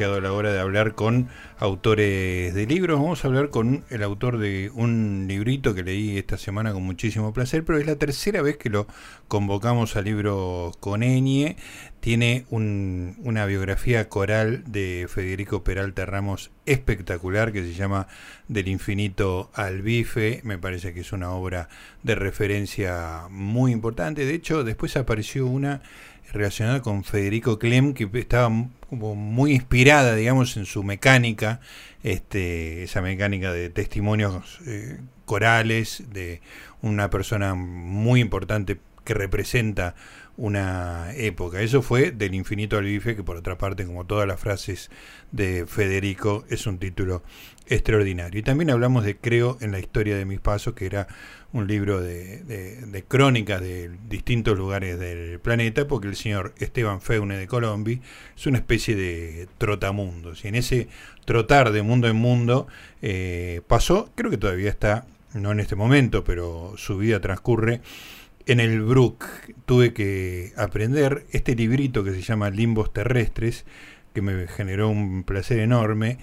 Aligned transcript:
llegado 0.00 0.20
la 0.22 0.32
hora 0.32 0.50
de 0.50 0.58
hablar 0.58 0.94
con 0.94 1.28
autores 1.58 2.54
de 2.54 2.66
libros. 2.66 2.98
Vamos 2.98 3.22
a 3.22 3.28
hablar 3.28 3.50
con 3.50 3.84
el 3.90 4.02
autor 4.02 4.38
de 4.38 4.70
un 4.72 5.26
librito 5.28 5.74
que 5.74 5.82
leí 5.82 6.16
esta 6.16 6.38
semana 6.38 6.72
con 6.72 6.82
muchísimo 6.82 7.34
placer, 7.34 7.66
pero 7.66 7.78
es 7.78 7.86
la 7.86 7.96
tercera 7.96 8.40
vez 8.40 8.56
que 8.56 8.70
lo 8.70 8.86
convocamos 9.28 9.96
a 9.96 10.00
libro 10.00 10.72
con 10.80 11.02
Enie. 11.02 11.56
Tiene 12.00 12.46
una 12.48 13.44
biografía 13.44 14.08
coral 14.08 14.64
de 14.66 15.06
Federico 15.06 15.62
Peralta 15.62 16.06
Ramos 16.06 16.50
espectacular 16.64 17.52
que 17.52 17.62
se 17.62 17.74
llama 17.74 18.08
Del 18.48 18.68
infinito 18.68 19.50
al 19.52 19.82
bife. 19.82 20.40
Me 20.44 20.56
parece 20.56 20.94
que 20.94 21.00
es 21.00 21.12
una 21.12 21.32
obra 21.32 21.68
de 22.02 22.14
referencia 22.14 23.26
muy 23.28 23.72
importante. 23.72 24.24
De 24.24 24.32
hecho, 24.32 24.64
después 24.64 24.96
apareció 24.96 25.46
una 25.46 25.82
relacionada 26.32 26.82
con 26.82 27.04
Federico 27.04 27.58
Clem, 27.58 27.94
que 27.94 28.08
estaba 28.14 28.50
como 28.88 29.14
muy 29.14 29.52
inspirada, 29.52 30.14
digamos, 30.14 30.56
en 30.56 30.66
su 30.66 30.82
mecánica, 30.82 31.60
este, 32.02 32.82
esa 32.82 33.00
mecánica 33.00 33.52
de 33.52 33.70
testimonios 33.70 34.60
eh, 34.66 34.98
corales 35.24 36.04
de 36.12 36.40
una 36.82 37.10
persona 37.10 37.54
muy 37.54 38.20
importante 38.20 38.80
que 39.04 39.14
representa 39.14 39.94
una 40.40 41.12
época. 41.16 41.60
Eso 41.60 41.82
fue 41.82 42.12
Del 42.12 42.34
infinito 42.34 42.78
al 42.78 42.84
bife, 42.84 43.14
que 43.14 43.22
por 43.22 43.36
otra 43.36 43.58
parte, 43.58 43.84
como 43.84 44.06
todas 44.06 44.26
las 44.26 44.40
frases 44.40 44.90
de 45.32 45.66
Federico, 45.66 46.44
es 46.48 46.66
un 46.66 46.78
título 46.78 47.22
extraordinario. 47.66 48.40
Y 48.40 48.42
también 48.42 48.70
hablamos 48.70 49.04
de 49.04 49.18
Creo 49.18 49.58
en 49.60 49.70
la 49.70 49.78
historia 49.78 50.16
de 50.16 50.24
mis 50.24 50.40
pasos, 50.40 50.72
que 50.72 50.86
era 50.86 51.08
un 51.52 51.66
libro 51.66 52.00
de, 52.00 52.38
de, 52.42 53.04
crónicas 53.04 53.60
de 53.60 53.90
distintos 54.08 54.56
lugares 54.56 54.98
del 54.98 55.40
planeta, 55.40 55.86
porque 55.86 56.08
el 56.08 56.16
señor 56.16 56.54
Esteban 56.58 57.02
Feune 57.02 57.36
de 57.36 57.46
Colombia 57.46 58.00
es 58.34 58.46
una 58.46 58.58
especie 58.58 58.96
de 58.96 59.46
trotamundos. 59.58 60.42
Y 60.46 60.48
en 60.48 60.54
ese 60.54 60.88
trotar 61.26 61.70
de 61.70 61.82
mundo 61.82 62.08
en 62.08 62.16
mundo 62.16 62.66
eh, 63.02 63.60
pasó, 63.68 64.10
creo 64.14 64.30
que 64.30 64.38
todavía 64.38 64.70
está, 64.70 65.06
no 65.34 65.52
en 65.52 65.60
este 65.60 65.76
momento, 65.76 66.24
pero 66.24 66.72
su 66.78 66.96
vida 66.96 67.20
transcurre 67.20 67.82
en 68.46 68.60
el 68.60 68.82
Brook. 68.82 69.24
Tuve 69.66 69.92
que 69.92 70.52
aprender 70.56 71.26
este 71.32 71.54
librito 71.54 72.04
que 72.04 72.12
se 72.12 72.22
llama 72.22 72.50
Limbos 72.50 72.92
Terrestres, 72.92 73.64
que 74.14 74.22
me 74.22 74.46
generó 74.46 74.88
un 74.88 75.24
placer 75.24 75.60
enorme 75.60 76.18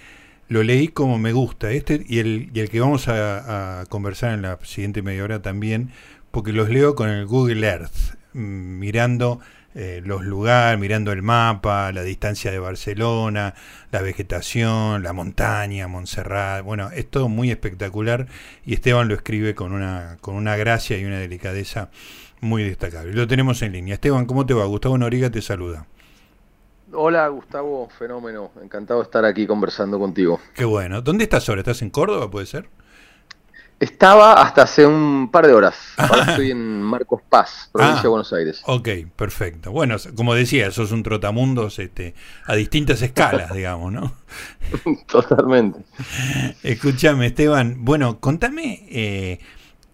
lo 0.50 0.64
leí 0.64 0.88
como 0.88 1.18
me 1.18 1.34
gusta, 1.34 1.72
este 1.72 2.06
y 2.08 2.20
el, 2.20 2.50
y 2.54 2.60
el 2.60 2.70
que 2.70 2.80
vamos 2.80 3.08
a, 3.08 3.84
conversar 3.90 4.34
en 4.34 4.42
la 4.44 4.60
siguiente 4.64 5.02
media 5.02 5.24
hora 5.24 5.42
también, 5.42 5.92
porque 6.32 6.54
los 6.54 6.70
leo 6.70 6.96
con 6.96 7.10
el 7.10 7.26
Google 7.26 7.68
Earth, 7.68 8.18
mm, 8.34 8.80
mirando 8.80 9.40
eh, 9.76 10.02
los 10.04 10.24
lugares, 10.24 10.80
mirando 10.80 11.12
el 11.12 11.22
mapa, 11.22 11.92
la 11.92 12.04
distancia 12.04 12.52
de 12.52 12.60
Barcelona, 12.60 13.54
la 13.92 14.02
vegetación, 14.02 15.04
la 15.04 15.14
montaña, 15.14 15.88
Montserrat, 15.88 16.64
bueno, 16.64 16.90
es 16.92 17.10
todo 17.10 17.30
muy 17.30 17.52
espectacular 17.52 18.28
y 18.66 18.74
Esteban 18.74 19.08
lo 19.08 19.16
escribe 19.16 19.54
con 19.56 19.74
una, 19.74 20.18
con 20.22 20.36
una 20.36 20.56
gracia 20.56 20.98
y 20.98 21.06
una 21.06 21.20
delicadeza 21.20 21.90
muy 22.42 22.64
destacable. 22.64 23.14
Lo 23.14 23.28
tenemos 23.28 23.62
en 23.62 23.74
línea. 23.74 23.96
Esteban, 23.96 24.26
¿cómo 24.26 24.46
te 24.46 24.54
va? 24.54 24.66
Gustavo 24.66 24.98
Noriga 24.98 25.30
te 25.30 25.42
saluda. 25.42 25.86
Hola 26.94 27.28
Gustavo, 27.28 27.90
fenómeno, 27.90 28.52
encantado 28.64 29.02
de 29.02 29.04
estar 29.04 29.26
aquí 29.26 29.46
conversando 29.46 30.00
contigo. 30.00 30.40
Qué 30.54 30.64
bueno. 30.64 31.02
¿Dónde 31.02 31.26
estás 31.26 31.48
ahora? 31.50 31.62
¿Estás 31.62 31.82
en 31.82 31.90
Córdoba, 31.90 32.32
puede 32.32 32.46
ser? 32.46 32.70
Estaba 33.80 34.42
hasta 34.42 34.64
hace 34.64 34.86
un 34.86 35.30
par 35.32 35.46
de 35.46 35.54
horas. 35.54 35.76
Ahora 35.98 36.24
estoy 36.24 36.52
en 36.52 36.82
Marcos 36.82 37.22
Paz, 37.30 37.70
provincia 37.72 38.02
de 38.02 38.08
ah, 38.08 38.10
Buenos 38.10 38.34
Aires. 38.34 38.62
Ok, 38.66 38.90
perfecto. 39.16 39.72
Bueno, 39.72 39.98
como 40.16 40.34
decía, 40.34 40.72
sos 40.72 40.92
un 40.92 41.04
trotamundos 41.04 41.78
este, 41.80 42.16
a 42.46 42.56
distintas 42.56 43.02
escalas, 43.02 43.54
digamos, 43.56 43.94
¿no? 43.94 44.14
Totalmente. 45.08 45.80
Escúchame, 46.64 47.28
Esteban. 47.28 47.86
Bueno, 47.86 48.20
contame 48.20 48.88
eh, 48.90 49.40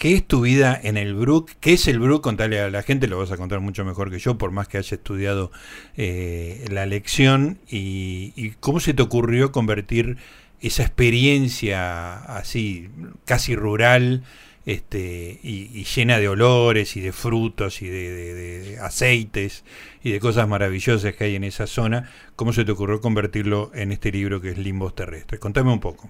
¿Qué 0.03 0.15
es 0.15 0.27
tu 0.27 0.41
vida 0.41 0.77
en 0.83 0.97
el 0.97 1.15
Brook? 1.15 1.51
¿Qué 1.61 1.73
es 1.73 1.87
el 1.87 1.97
Brook? 1.99 2.23
Contale 2.23 2.59
a 2.59 2.69
la 2.69 2.83
gente, 2.83 3.07
lo 3.07 3.19
vas 3.19 3.31
a 3.31 3.37
contar 3.37 3.61
mucho 3.61 3.85
mejor 3.85 4.11
que 4.11 4.19
yo, 4.19 4.37
por 4.37 4.51
más 4.51 4.67
que 4.67 4.77
haya 4.77 4.95
estudiado 4.95 5.49
eh, 5.95 6.65
la 6.69 6.85
lección. 6.85 7.59
Y, 7.69 8.51
cómo 8.59 8.81
se 8.81 8.93
te 8.93 9.01
ocurrió 9.01 9.53
convertir 9.53 10.17
esa 10.63 10.83
experiencia 10.83 12.15
así, 12.23 12.89
casi 13.25 13.55
rural, 13.55 14.23
este, 14.65 15.41
y, 15.43 15.83
llena 15.83 16.19
de 16.19 16.29
olores 16.29 16.95
y 16.95 17.01
de 17.01 17.11
frutos 17.11 17.81
y 17.81 17.89
de, 17.89 18.79
aceites 18.81 19.65
y 20.01 20.13
de 20.13 20.21
cosas 20.21 20.47
maravillosas 20.47 21.15
que 21.15 21.25
hay 21.25 21.35
en 21.35 21.43
esa 21.43 21.67
zona, 21.67 22.09
¿cómo 22.37 22.53
se 22.53 22.63
te 22.63 22.71
ocurrió 22.71 23.01
convertirlo 23.01 23.71
en 23.73 23.91
este 23.91 24.09
libro 24.09 24.39
que 24.39 24.51
es 24.51 24.57
Limbos 24.57 24.95
Terrestres? 24.95 25.41
Contame 25.41 25.71
un 25.71 25.81
poco. 25.81 26.09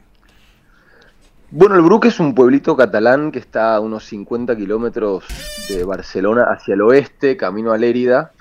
Bueno, 1.50 1.75
el 1.75 1.81
Bruc 1.81 2.06
es 2.06 2.19
un 2.19 2.36
pueblito 2.36 2.78
catalán 2.78 3.31
que 3.31 3.40
está 3.40 3.75
a 3.75 3.80
unos 3.80 4.06
50 4.06 4.56
kilómetros 4.56 5.24
de 5.68 5.84
Barcelona 5.84 6.46
hacia 6.52 6.75
el 6.75 6.81
oeste, 6.81 7.38
camino 7.38 7.72
a 7.72 7.78
Lérida, 7.80 8.34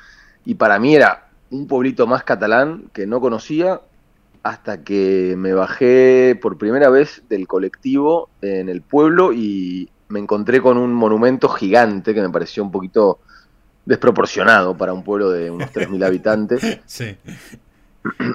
y 0.45 0.55
para 0.55 0.78
mí 0.78 0.95
era 0.95 1.28
un 1.51 1.67
pueblito 1.67 2.06
más 2.06 2.22
catalán 2.22 2.84
que 2.93 3.06
no 3.06 3.21
conocía 3.21 3.81
hasta 4.42 4.82
que 4.82 5.34
me 5.36 5.53
bajé 5.53 6.38
por 6.41 6.58
primera 6.58 6.91
vez 6.91 7.22
del 7.28 7.47
colectivo 7.47 8.28
en 8.41 8.69
el 8.69 8.82
pueblo 8.82 9.32
y 9.32 9.88
me 10.08 10.19
encontré 10.19 10.60
con 10.60 10.78
un 10.78 10.92
monumento 10.92 11.48
gigante 11.48 12.14
que 12.14 12.20
me 12.20 12.30
pareció 12.30 12.62
un 12.62 12.70
poquito 12.70 13.20
desproporcionado 13.84 14.76
para 14.76 14.92
un 14.92 15.03
pueblo 15.03 15.30
de 15.30 15.50
unos 15.50 15.72
3.000 15.72 16.04
habitantes. 16.04 16.80
Sí 16.86 17.16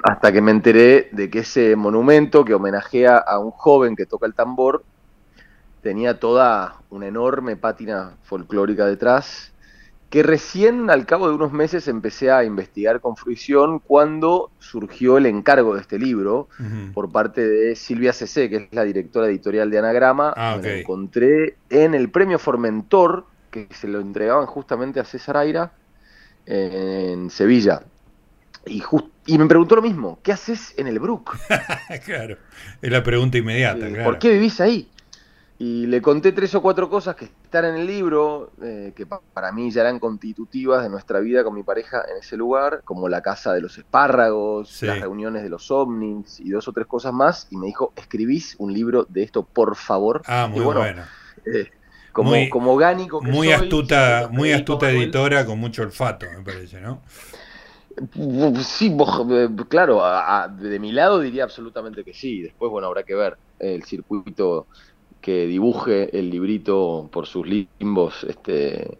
hasta 0.02 0.32
que 0.32 0.40
me 0.40 0.50
enteré 0.50 1.08
de 1.12 1.30
que 1.30 1.40
ese 1.40 1.76
monumento 1.76 2.44
que 2.44 2.54
homenajea 2.54 3.18
a 3.18 3.38
un 3.38 3.50
joven 3.50 3.96
que 3.96 4.06
toca 4.06 4.26
el 4.26 4.34
tambor 4.34 4.84
tenía 5.82 6.18
toda 6.18 6.76
una 6.90 7.06
enorme 7.06 7.56
pátina 7.56 8.16
folclórica 8.22 8.86
detrás, 8.86 9.52
que 10.10 10.22
recién 10.22 10.88
al 10.90 11.04
cabo 11.04 11.28
de 11.28 11.34
unos 11.34 11.52
meses 11.52 11.86
empecé 11.86 12.30
a 12.30 12.44
investigar 12.44 13.00
con 13.00 13.16
fruición 13.16 13.78
cuando 13.78 14.50
surgió 14.58 15.18
el 15.18 15.26
encargo 15.26 15.74
de 15.74 15.82
este 15.82 15.98
libro 15.98 16.48
por 16.94 17.12
parte 17.12 17.46
de 17.46 17.76
Silvia 17.76 18.12
CC, 18.14 18.48
que 18.48 18.56
es 18.56 18.68
la 18.70 18.84
directora 18.84 19.26
editorial 19.26 19.70
de 19.70 19.78
Anagrama. 19.78 20.32
Ah, 20.34 20.58
me 20.60 20.68
lo 20.68 20.74
encontré 20.76 21.56
en 21.68 21.94
el 21.94 22.10
premio 22.10 22.38
Formentor, 22.38 23.26
que 23.50 23.68
se 23.70 23.86
lo 23.86 24.00
entregaban 24.00 24.46
justamente 24.46 24.98
a 24.98 25.04
César 25.04 25.36
Aira 25.36 25.72
en 26.46 27.28
Sevilla. 27.28 27.82
Y, 28.66 28.82
y 29.26 29.38
me 29.38 29.46
preguntó 29.46 29.76
lo 29.76 29.82
mismo, 29.82 30.18
¿qué 30.22 30.32
haces 30.32 30.74
en 30.78 30.86
el 30.86 30.98
Brook? 30.98 31.36
claro, 32.04 32.36
es 32.80 32.90
la 32.90 33.02
pregunta 33.02 33.38
inmediata. 33.38 33.88
Eh, 33.88 34.04
¿Por 34.04 34.18
qué 34.18 34.30
vivís 34.32 34.60
ahí? 34.60 34.88
Y 35.60 35.86
le 35.86 36.00
conté 36.00 36.30
tres 36.30 36.54
o 36.54 36.62
cuatro 36.62 36.88
cosas 36.88 37.16
que 37.16 37.24
están 37.24 37.64
en 37.64 37.74
el 37.76 37.86
libro, 37.86 38.52
eh, 38.62 38.92
que 38.94 39.06
para 39.06 39.50
mí 39.50 39.72
ya 39.72 39.80
eran 39.80 39.98
constitutivas 39.98 40.84
de 40.84 40.88
nuestra 40.88 41.18
vida 41.18 41.42
con 41.42 41.52
mi 41.52 41.64
pareja 41.64 42.04
en 42.08 42.18
ese 42.18 42.36
lugar, 42.36 42.82
como 42.84 43.08
la 43.08 43.22
casa 43.22 43.52
de 43.52 43.60
los 43.60 43.76
espárragos, 43.76 44.80
las 44.82 45.00
reuniones 45.00 45.42
de 45.42 45.48
los 45.48 45.72
ovnis 45.72 46.38
y 46.38 46.50
dos 46.50 46.68
o 46.68 46.72
tres 46.72 46.86
cosas 46.86 47.12
más. 47.12 47.48
Y 47.50 47.56
me 47.56 47.66
dijo, 47.66 47.92
escribís 47.96 48.54
un 48.58 48.72
libro 48.72 49.04
de 49.08 49.24
esto, 49.24 49.42
por 49.42 49.74
favor. 49.74 50.22
Ah, 50.26 50.46
muy 50.48 50.64
bueno. 50.64 51.02
Eh, 51.44 51.68
como, 52.12 52.32
como 52.50 52.76
gánico 52.76 53.20
muy 53.20 53.50
astuta, 53.50 54.28
muy 54.30 54.52
astuta 54.52 54.90
editora 54.90 55.44
con 55.44 55.58
mucho 55.58 55.82
olfato, 55.82 56.26
me 56.36 56.42
parece, 56.44 56.80
¿no? 56.80 57.02
Sí, 58.62 58.96
eh, 59.30 59.48
claro, 59.68 60.02
de 60.56 60.78
mi 60.78 60.92
lado 60.92 61.20
diría 61.20 61.44
absolutamente 61.44 62.04
que 62.04 62.14
sí. 62.14 62.42
Después, 62.42 62.70
bueno, 62.70 62.86
habrá 62.86 63.02
que 63.02 63.14
ver 63.14 63.36
el 63.58 63.82
circuito 63.84 64.66
que 65.20 65.46
dibuje 65.46 66.16
el 66.18 66.30
librito 66.30 67.08
por 67.12 67.26
sus 67.26 67.46
limbos 67.46 68.24
este, 68.24 68.98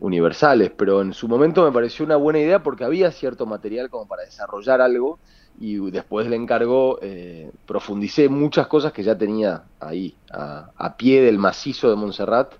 universales, 0.00 0.70
pero 0.76 1.00
en 1.00 1.12
su 1.12 1.28
momento 1.28 1.64
me 1.64 1.72
pareció 1.72 2.04
una 2.04 2.16
buena 2.16 2.40
idea 2.40 2.62
porque 2.62 2.84
había 2.84 3.10
cierto 3.12 3.46
material 3.46 3.88
como 3.88 4.06
para 4.06 4.24
desarrollar 4.24 4.80
algo 4.80 5.18
y 5.60 5.90
después 5.90 6.26
le 6.26 6.36
encargó, 6.36 6.98
eh, 7.02 7.52
profundicé 7.66 8.28
muchas 8.28 8.66
cosas 8.66 8.92
que 8.92 9.02
ya 9.02 9.16
tenía 9.16 9.64
ahí, 9.78 10.16
a, 10.32 10.96
pie 10.96 11.22
del 11.22 11.38
macizo 11.38 11.88
de 11.88 11.96
Montserrat 11.96 12.54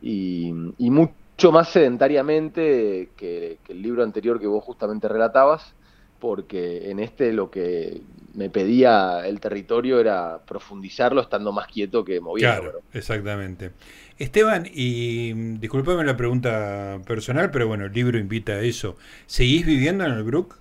y, 0.00 0.52
y 0.78 0.90
mucho 0.90 1.52
más 1.52 1.68
sedentariamente 1.68 3.10
que, 3.16 3.58
el 3.68 3.82
libro 3.82 4.02
anterior 4.02 4.38
que 4.40 4.46
vos 4.46 4.62
justamente 4.64 5.08
relatabas, 5.08 5.74
porque 6.20 6.90
en 6.90 6.98
este 6.98 7.32
lo 7.32 7.50
que 7.50 8.02
me 8.34 8.50
pedía 8.50 9.26
el 9.26 9.40
territorio 9.40 10.00
era 10.00 10.40
profundizarlo 10.46 11.20
estando 11.20 11.52
más 11.52 11.66
quieto 11.66 12.04
que 12.04 12.20
moviendo. 12.20 12.60
Claro, 12.60 12.80
exactamente. 12.92 13.72
Esteban, 14.18 14.66
y 14.72 15.32
mm, 15.34 15.60
discúlpame 15.60 16.04
la 16.04 16.16
pregunta 16.16 16.98
personal, 17.06 17.50
pero 17.50 17.68
bueno, 17.68 17.86
el 17.86 17.92
libro 17.92 18.18
invita 18.18 18.52
a 18.52 18.60
eso. 18.60 18.96
¿Seguís 19.26 19.64
viviendo 19.64 20.04
en 20.04 20.12
el 20.12 20.22
Brook? 20.22 20.56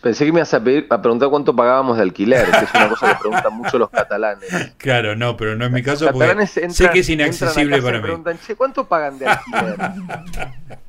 Pensé 0.00 0.24
que 0.24 0.32
me 0.32 0.38
ibas 0.38 0.54
a, 0.54 0.62
pedir, 0.62 0.86
a 0.90 1.02
preguntar 1.02 1.28
cuánto 1.28 1.56
pagábamos 1.56 1.96
de 1.96 2.04
alquiler, 2.04 2.48
que 2.48 2.64
es 2.64 2.74
una 2.74 2.88
cosa 2.88 3.08
que 3.08 3.14
preguntan 3.20 3.52
mucho 3.52 3.78
los 3.78 3.90
catalanes. 3.90 4.48
Claro, 4.76 5.16
no, 5.16 5.36
pero 5.36 5.56
no 5.56 5.64
es 5.64 5.72
mi 5.72 5.82
caso 5.82 6.08
porque 6.12 6.46
sé 6.46 6.90
que 6.90 7.00
es 7.00 7.08
inaccesible 7.08 7.82
para 7.82 7.98
mí. 7.98 8.04
preguntan, 8.04 8.38
che, 8.38 8.54
¿cuánto 8.54 8.86
pagan 8.86 9.18
de 9.18 9.26
alquiler? 9.26 9.76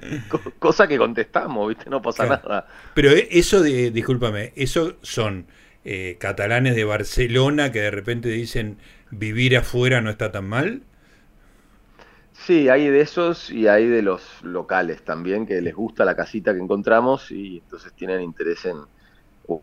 Cosa 0.58 0.86
que 0.86 0.98
contestamos, 0.98 1.68
¿viste? 1.68 1.90
No 1.90 2.02
pasa 2.02 2.26
nada. 2.26 2.66
Pero 2.94 3.10
eh, 3.10 3.28
eso 3.30 3.62
de, 3.62 3.90
discúlpame, 3.90 4.52
eso 4.56 4.96
son 5.02 5.46
eh, 5.84 6.16
catalanes 6.18 6.74
de 6.74 6.84
Barcelona 6.84 7.72
que 7.72 7.80
de 7.80 7.90
repente 7.90 8.28
dicen 8.28 8.78
vivir 9.10 9.56
afuera 9.56 10.00
no 10.00 10.10
está 10.10 10.30
tan 10.32 10.48
mal. 10.48 10.82
Sí, 12.32 12.68
hay 12.68 12.88
de 12.88 13.00
esos 13.00 13.50
y 13.50 13.66
hay 13.66 13.86
de 13.86 14.02
los 14.02 14.22
locales 14.42 15.02
también 15.02 15.46
que 15.46 15.60
les 15.60 15.74
gusta 15.74 16.04
la 16.04 16.14
casita 16.14 16.54
que 16.54 16.60
encontramos 16.60 17.30
y 17.30 17.58
entonces 17.58 17.92
tienen 17.94 18.22
interés 18.22 18.64
en 18.64 18.76
o, 19.48 19.62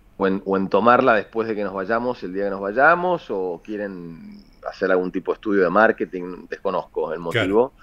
en, 0.58 0.70
tomarla 0.70 1.14
después 1.14 1.48
de 1.48 1.56
que 1.56 1.64
nos 1.64 1.74
vayamos, 1.74 2.24
el 2.24 2.34
día 2.34 2.46
que 2.46 2.50
nos 2.50 2.62
vayamos, 2.62 3.30
o 3.30 3.62
quieren 3.64 4.44
hacer 4.66 4.92
algún 4.92 5.12
tipo 5.12 5.32
de 5.32 5.36
estudio 5.36 5.64
de 5.64 5.70
marketing, 5.70 6.48
desconozco 6.50 7.14
el 7.14 7.20
motivo, 7.20 7.74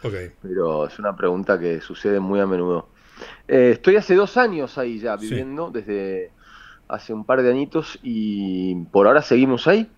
pero 0.43 0.87
es 0.87 0.99
una 0.99 1.17
pregunta 1.17 1.59
que 1.59 1.81
sucede 1.81 2.21
muy 2.21 2.41
a 2.41 2.47
menudo. 2.47 2.89
Eh, 3.47 3.71
estoy 3.73 3.97
hace 3.97 4.15
dos 4.15 4.37
años 4.37 4.79
ahí 4.79 4.99
ya 4.99 5.17
viviendo, 5.17 5.71
desde 5.71 6.31
hace 6.89 7.13
un 7.13 7.25
par 7.25 7.43
de 7.43 7.51
añitos 7.51 7.99
y 8.03 8.75
por 8.87 9.07
ahora 9.07 9.23
seguimos 9.23 9.67
ahí. 9.67 9.91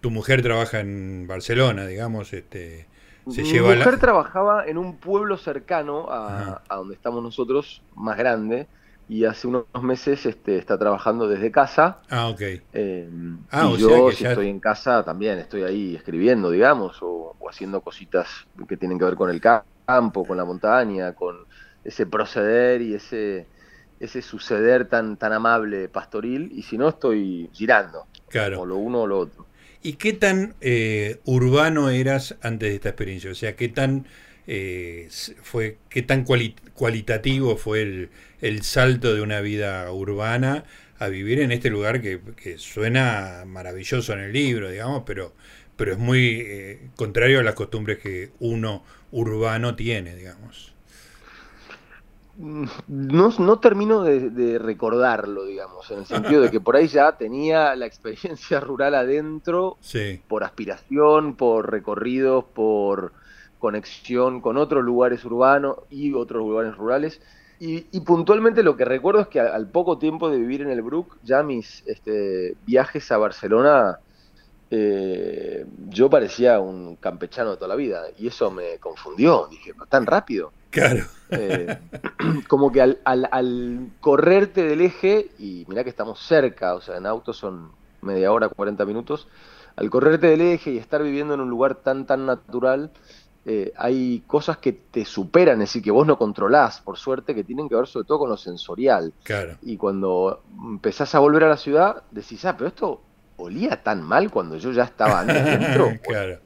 Tu 0.00 0.10
mujer 0.10 0.42
trabaja 0.42 0.80
en 0.80 1.26
Barcelona, 1.26 1.86
digamos, 1.86 2.32
este, 2.32 2.86
se 3.30 3.42
Mi 3.42 3.60
mujer 3.60 3.98
trabajaba 3.98 4.64
en 4.66 4.78
un 4.78 4.96
pueblo 4.96 5.36
cercano 5.36 6.06
a, 6.10 6.62
donde 6.70 6.94
estamos 6.94 7.22
nosotros, 7.22 7.82
más 7.94 8.16
grande, 8.16 8.66
y 9.08 9.24
hace 9.24 9.46
unos 9.46 9.64
meses 9.82 10.26
este, 10.26 10.58
está 10.58 10.78
trabajando 10.78 11.26
desde 11.26 11.50
casa. 11.50 12.00
Ah, 12.10 12.28
ok. 12.28 12.40
Eh, 12.72 13.08
ah, 13.50 13.72
y 13.74 13.78
yo, 13.78 14.12
si 14.12 14.26
estoy 14.26 14.48
en 14.48 14.60
casa, 14.60 15.02
también 15.02 15.38
estoy 15.38 15.62
ahí 15.62 15.96
escribiendo, 15.96 16.50
digamos, 16.50 16.98
o, 17.00 17.34
haciendo 17.48 17.80
cositas 17.80 18.28
que 18.68 18.76
tienen 18.76 18.98
que 18.98 19.06
ver 19.06 19.14
con 19.14 19.30
el 19.30 19.40
campo, 19.40 20.26
con 20.26 20.36
la 20.36 20.44
montaña, 20.44 21.14
con 21.14 21.46
ese 21.82 22.04
proceder 22.04 22.82
y 22.82 22.94
ese, 22.94 23.46
ese 23.98 24.20
suceder 24.20 24.88
tan, 24.88 25.16
tan 25.16 25.32
amable 25.32 25.88
pastoril. 25.88 26.50
Y 26.52 26.62
si 26.62 26.76
no, 26.76 26.90
estoy 26.90 27.48
girando. 27.54 28.06
Claro. 28.28 28.60
O 28.60 28.66
lo 28.66 28.76
uno 28.76 29.02
o 29.02 29.06
lo 29.06 29.18
otro. 29.20 29.46
¿Y 29.82 29.94
qué 29.94 30.12
tan 30.12 30.54
eh, 30.60 31.20
urbano 31.24 31.88
eras 31.88 32.36
antes 32.42 32.68
de 32.68 32.74
esta 32.74 32.88
experiencia? 32.90 33.30
O 33.30 33.34
sea, 33.34 33.56
¿qué 33.56 33.68
tan, 33.68 34.06
eh, 34.48 35.08
fue, 35.42 35.78
qué 35.88 36.02
tan 36.02 36.24
cualitativo 36.24 37.56
fue 37.56 37.82
el 37.82 38.10
el 38.40 38.62
salto 38.62 39.14
de 39.14 39.22
una 39.22 39.40
vida 39.40 39.90
urbana 39.92 40.64
a 40.98 41.08
vivir 41.08 41.40
en 41.40 41.52
este 41.52 41.70
lugar 41.70 42.00
que, 42.00 42.20
suena 42.58 43.44
maravilloso 43.46 44.12
en 44.12 44.20
el 44.20 44.32
libro, 44.32 44.68
digamos, 44.68 45.04
pero, 45.06 45.32
pero 45.76 45.92
es 45.92 45.98
muy 45.98 46.40
eh, 46.40 46.90
contrario 46.96 47.40
a 47.40 47.42
las 47.42 47.54
costumbres 47.54 47.98
que 47.98 48.30
uno 48.40 48.82
urbano 49.12 49.76
tiene, 49.76 50.16
digamos. 50.16 50.74
No, 52.36 53.30
no 53.36 53.58
termino 53.58 54.02
de, 54.02 54.58
recordarlo, 54.58 55.44
digamos, 55.44 55.90
en 55.90 56.00
el 56.00 56.06
sentido 56.06 56.42
de 56.42 56.50
que 56.50 56.60
por 56.60 56.76
ahí 56.76 56.86
ya 56.86 57.16
tenía 57.16 57.74
la 57.74 57.86
experiencia 57.86 58.60
rural 58.60 58.94
adentro, 58.94 59.76
por 60.28 60.44
aspiración, 60.44 61.34
por 61.34 61.70
recorridos, 61.70 62.44
por 62.44 63.12
conexión 63.58 64.40
con 64.40 64.56
otros 64.56 64.84
lugares 64.84 65.24
urbanos 65.24 65.76
y 65.90 66.12
otros 66.14 66.40
lugares 66.40 66.76
rurales 66.76 67.20
y, 67.60 68.00
puntualmente 68.00 68.62
lo 68.62 68.76
que 68.76 68.84
recuerdo 68.84 69.20
es 69.20 69.28
que 69.28 69.40
al, 69.40 69.66
poco 69.68 69.98
tiempo 69.98 70.30
de 70.30 70.38
vivir 70.38 70.62
en 70.62 70.70
el 70.70 70.80
Brook, 70.80 71.18
ya 71.24 71.42
mis 71.42 71.82
este, 71.86 72.56
viajes 72.64 73.10
a 73.10 73.18
Barcelona, 73.18 73.98
eh, 74.70 75.66
yo 75.88 76.08
parecía 76.08 76.60
un 76.60 76.94
campechano 76.96 77.50
de 77.50 77.56
toda 77.56 77.68
la 77.68 77.74
vida. 77.74 78.02
Y 78.16 78.28
eso 78.28 78.52
me 78.52 78.78
confundió. 78.78 79.48
Dije, 79.50 79.72
¿tan 79.88 80.06
rápido? 80.06 80.52
Claro. 80.70 81.04
Eh, 81.30 81.78
como 82.48 82.70
que 82.70 82.80
al, 82.80 83.00
al, 83.04 83.88
correrte 84.00 84.62
del 84.62 84.80
eje, 84.80 85.28
y 85.38 85.64
mirá 85.68 85.82
que 85.82 85.90
estamos 85.90 86.20
cerca, 86.20 86.74
o 86.74 86.80
sea, 86.80 86.96
en 86.96 87.06
auto 87.06 87.32
son 87.32 87.72
media 88.02 88.30
hora, 88.30 88.48
40 88.48 88.84
minutos, 88.84 89.26
al 89.74 89.90
correrte 89.90 90.28
del 90.28 90.42
eje 90.42 90.70
y 90.70 90.78
estar 90.78 91.02
viviendo 91.02 91.34
en 91.34 91.40
un 91.40 91.50
lugar 91.50 91.74
tan, 91.74 92.06
tan 92.06 92.24
natural, 92.24 92.92
eh, 93.44 93.72
hay 93.76 94.22
cosas 94.26 94.58
que 94.58 94.72
te 94.72 95.04
superan, 95.04 95.54
es 95.62 95.70
decir, 95.70 95.82
que 95.82 95.90
vos 95.90 96.06
no 96.06 96.18
controlás, 96.18 96.80
por 96.80 96.98
suerte, 96.98 97.34
que 97.34 97.44
tienen 97.44 97.68
que 97.68 97.74
ver 97.74 97.86
sobre 97.86 98.06
todo 98.06 98.18
con 98.20 98.28
lo 98.28 98.36
sensorial. 98.36 99.12
Claro. 99.22 99.56
Y 99.62 99.76
cuando 99.76 100.42
empezás 100.70 101.14
a 101.14 101.18
volver 101.18 101.44
a 101.44 101.48
la 101.48 101.56
ciudad, 101.56 102.02
decís, 102.10 102.44
ah, 102.44 102.56
pero 102.56 102.68
esto 102.68 103.00
olía 103.38 103.82
tan 103.82 104.02
mal 104.02 104.30
cuando 104.30 104.56
yo 104.56 104.72
ya 104.72 104.84
estaba 104.84 105.24
dentro. 105.24 105.92
claro. 106.02 106.38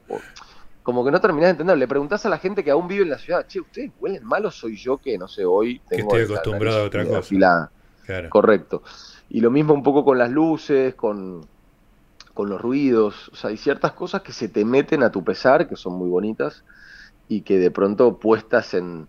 como 0.81 1.03
que 1.03 1.11
no 1.11 1.19
terminás 1.19 1.47
de 1.47 1.51
entender. 1.51 1.77
Le 1.77 1.87
preguntás 1.87 2.25
a 2.25 2.29
la 2.29 2.37
gente 2.37 2.63
que 2.63 2.71
aún 2.71 2.87
vive 2.87 3.03
en 3.03 3.09
la 3.09 3.17
ciudad, 3.17 3.45
che, 3.47 3.59
¿ustedes 3.59 3.91
huelen 3.99 4.23
mal 4.23 4.45
o 4.45 4.51
soy 4.51 4.77
yo 4.77 4.97
que, 4.97 5.17
no 5.17 5.27
sé, 5.27 5.43
hoy 5.43 5.81
tengo 5.89 6.09
que 6.09 6.21
estoy 6.21 6.35
acostumbrado 6.35 6.83
a 6.83 6.83
otra 6.85 7.03
cosa? 7.05 7.19
Afilada. 7.19 7.71
Correcto. 8.29 8.83
Y 9.29 9.41
lo 9.41 9.49
mismo 9.49 9.73
un 9.73 9.83
poco 9.83 10.05
con 10.05 10.17
las 10.17 10.29
luces, 10.29 10.95
con, 10.95 11.41
con 12.33 12.49
los 12.49 12.61
ruidos. 12.61 13.29
O 13.29 13.35
sea, 13.35 13.49
hay 13.49 13.57
ciertas 13.57 13.93
cosas 13.93 14.21
que 14.21 14.33
se 14.33 14.49
te 14.49 14.65
meten 14.65 15.03
a 15.03 15.11
tu 15.11 15.23
pesar, 15.23 15.67
que 15.67 15.75
son 15.75 15.93
muy 15.93 16.09
bonitas 16.09 16.63
y 17.27 17.41
que 17.41 17.57
de 17.57 17.71
pronto 17.71 18.19
puestas 18.19 18.73
en, 18.73 19.07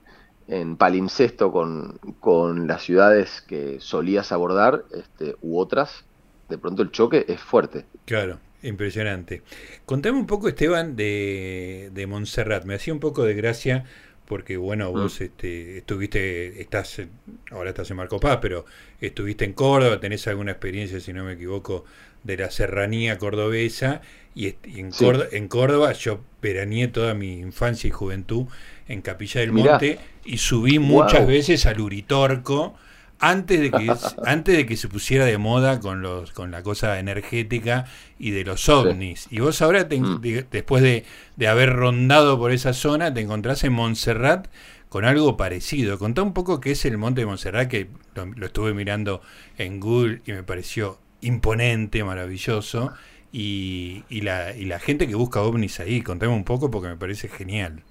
en 0.49 0.77
palincesto 0.77 1.51
con, 1.51 1.99
con, 2.21 2.67
las 2.67 2.83
ciudades 2.83 3.43
que 3.47 3.81
solías 3.81 4.33
abordar 4.33 4.85
este, 4.93 5.37
u 5.43 5.59
otras, 5.59 6.05
de 6.49 6.59
pronto 6.59 6.83
el 6.83 6.91
choque 6.91 7.25
es 7.29 7.41
fuerte. 7.41 7.87
Claro, 8.05 8.39
impresionante. 8.63 9.43
Contame 9.87 10.19
un 10.19 10.27
poco, 10.27 10.49
Esteban, 10.49 10.97
de, 10.97 11.91
de 11.93 12.07
Montserrat. 12.07 12.65
Me 12.65 12.75
hacía 12.75 12.93
un 12.93 13.01
poco 13.01 13.25
de 13.25 13.35
gracia 13.35 13.85
porque, 14.27 14.57
bueno, 14.57 14.91
mm. 14.91 14.93
vos 14.93 15.21
este, 15.21 15.79
estuviste, 15.79 16.61
estás, 16.61 17.03
ahora 17.51 17.71
estás 17.71 17.91
en 17.91 17.97
Marco 17.97 18.21
Paz, 18.21 18.39
pero 18.41 18.65
estuviste 19.01 19.45
en 19.45 19.53
Córdoba, 19.53 20.01
tenés 20.01 20.27
alguna 20.29 20.53
experiencia, 20.53 21.01
si 21.01 21.13
no 21.13 21.25
me 21.25 21.33
equivoco, 21.33 21.85
de 22.25 22.37
la 22.39 22.51
serranía 22.51 23.19
cordobesa 23.19 24.01
y, 24.35 24.57
en, 24.65 24.91
Córdoba, 24.91 25.27
en, 25.31 25.47
Córdoba, 25.47 25.93
yo 25.93 26.21
veraneé 26.43 26.89
toda 26.89 27.15
mi 27.15 27.39
infancia 27.39 27.87
y 27.87 27.93
juventud 27.93 28.47
en 28.89 29.01
Capilla 29.01 29.41
del 29.41 29.53
Monte 29.53 30.01
y 30.25 30.39
subí 30.39 30.81
muchas 30.81 31.27
veces 31.27 31.67
al 31.67 31.81
Uritorco 31.81 32.75
antes 33.21 33.61
de 33.61 33.71
que 33.71 33.95
antes 34.27 34.57
de 34.57 34.67
que 34.67 34.77
se 34.77 34.89
pusiera 34.89 35.25
de 35.25 35.39
moda 35.39 35.79
con 35.79 36.03
los 36.03 36.33
con 36.33 36.51
la 36.51 36.65
cosa 36.65 36.99
energética 36.99 37.87
y 38.19 38.33
de 38.33 38.45
los 38.45 38.69
ovnis. 38.69 39.29
Y 39.31 39.39
vos 39.39 39.63
ahora 39.63 39.85
mm. 39.89 40.21
después 40.51 40.83
de, 40.83 41.05
de, 41.37 41.49
haber 41.49 41.73
rondado 41.73 42.37
por 42.37 42.51
esa 42.51 42.73
zona 42.73 43.15
te 43.15 43.21
encontrás 43.21 43.63
en 43.63 43.73
Montserrat 43.73 44.49
con 44.89 45.05
algo 45.05 45.37
parecido. 45.37 45.99
Contá 45.99 46.23
un 46.23 46.35
poco 46.35 46.61
qué 46.61 46.73
es 46.73 46.85
el 46.85 46.99
Monte 46.99 47.21
de 47.21 47.27
Montserrat 47.27 47.69
que 47.69 47.89
lo 48.15 48.47
estuve 48.47 48.75
mirando 48.75 49.23
en 49.59 49.79
Google 49.79 50.23
y 50.27 50.33
me 50.33 50.43
pareció 50.43 50.99
imponente, 51.27 52.05
maravilloso 52.05 52.93
y, 53.33 54.05
y, 54.09 54.21
la, 54.21 54.55
y 54.55 54.65
la 54.65 54.79
gente 54.79 55.09
que 55.09 55.15
busca 55.15 55.43
ovnis 55.43 55.81
ahí. 55.81 56.03
Contame 56.03 56.33
un 56.33 56.45
poco 56.45 56.71
porque 56.71 56.89
me 56.89 56.97
parece 56.97 57.29
genial. 57.29 57.83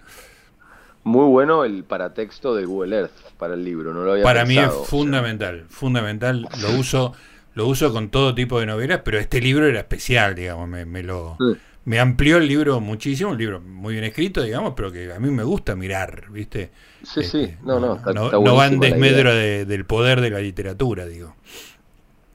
Muy 1.04 1.26
bueno 1.26 1.66
el 1.66 1.84
paratexto 1.84 2.56
de 2.56 2.66
Google 2.66 2.96
Earth 2.96 3.34
para 3.38 3.56
el 3.56 3.66
libro, 3.66 3.94
no 3.94 4.04
lo 4.04 4.14
había 4.14 4.24
Para 4.24 4.46
mí 4.46 4.58
es 4.58 4.72
fundamental, 4.86 5.66
fundamental. 5.68 6.48
Lo 6.62 6.80
uso, 6.80 7.14
lo 7.56 7.68
uso 7.68 7.92
con 7.92 8.10
todo 8.10 8.34
tipo 8.34 8.60
de 8.60 8.66
novelas, 8.66 9.02
pero 9.04 9.20
este 9.20 9.42
libro 9.42 9.68
era 9.68 9.80
especial, 9.80 10.34
digamos, 10.34 10.70
me, 10.70 10.86
me 10.86 11.04
lo 11.04 11.38
me 11.86 12.00
amplió 12.00 12.38
el 12.38 12.48
libro 12.48 12.80
muchísimo, 12.80 13.32
un 13.32 13.38
libro 13.38 13.60
muy 13.60 13.94
bien 13.94 14.06
escrito, 14.06 14.42
digamos, 14.42 14.74
pero 14.76 14.92
que 14.92 15.12
a 15.12 15.20
mí 15.20 15.30
me 15.30 15.44
gusta 15.44 15.76
mirar, 15.76 16.32
¿viste? 16.32 16.72
Sí, 17.04 17.24
sí, 17.24 17.42
este, 17.42 17.58
no, 17.64 17.80
no, 17.80 18.00
no, 18.14 18.32
no 18.32 18.56
va 18.56 18.68
en 18.68 18.80
desmedro 18.80 19.36
del 19.36 19.86
poder 19.86 20.22
de 20.22 20.30
la 20.30 20.40
literatura, 20.40 21.06
digo. 21.06 21.36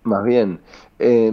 Más 0.09 0.25
bien. 0.25 0.61
Eh, 0.99 1.33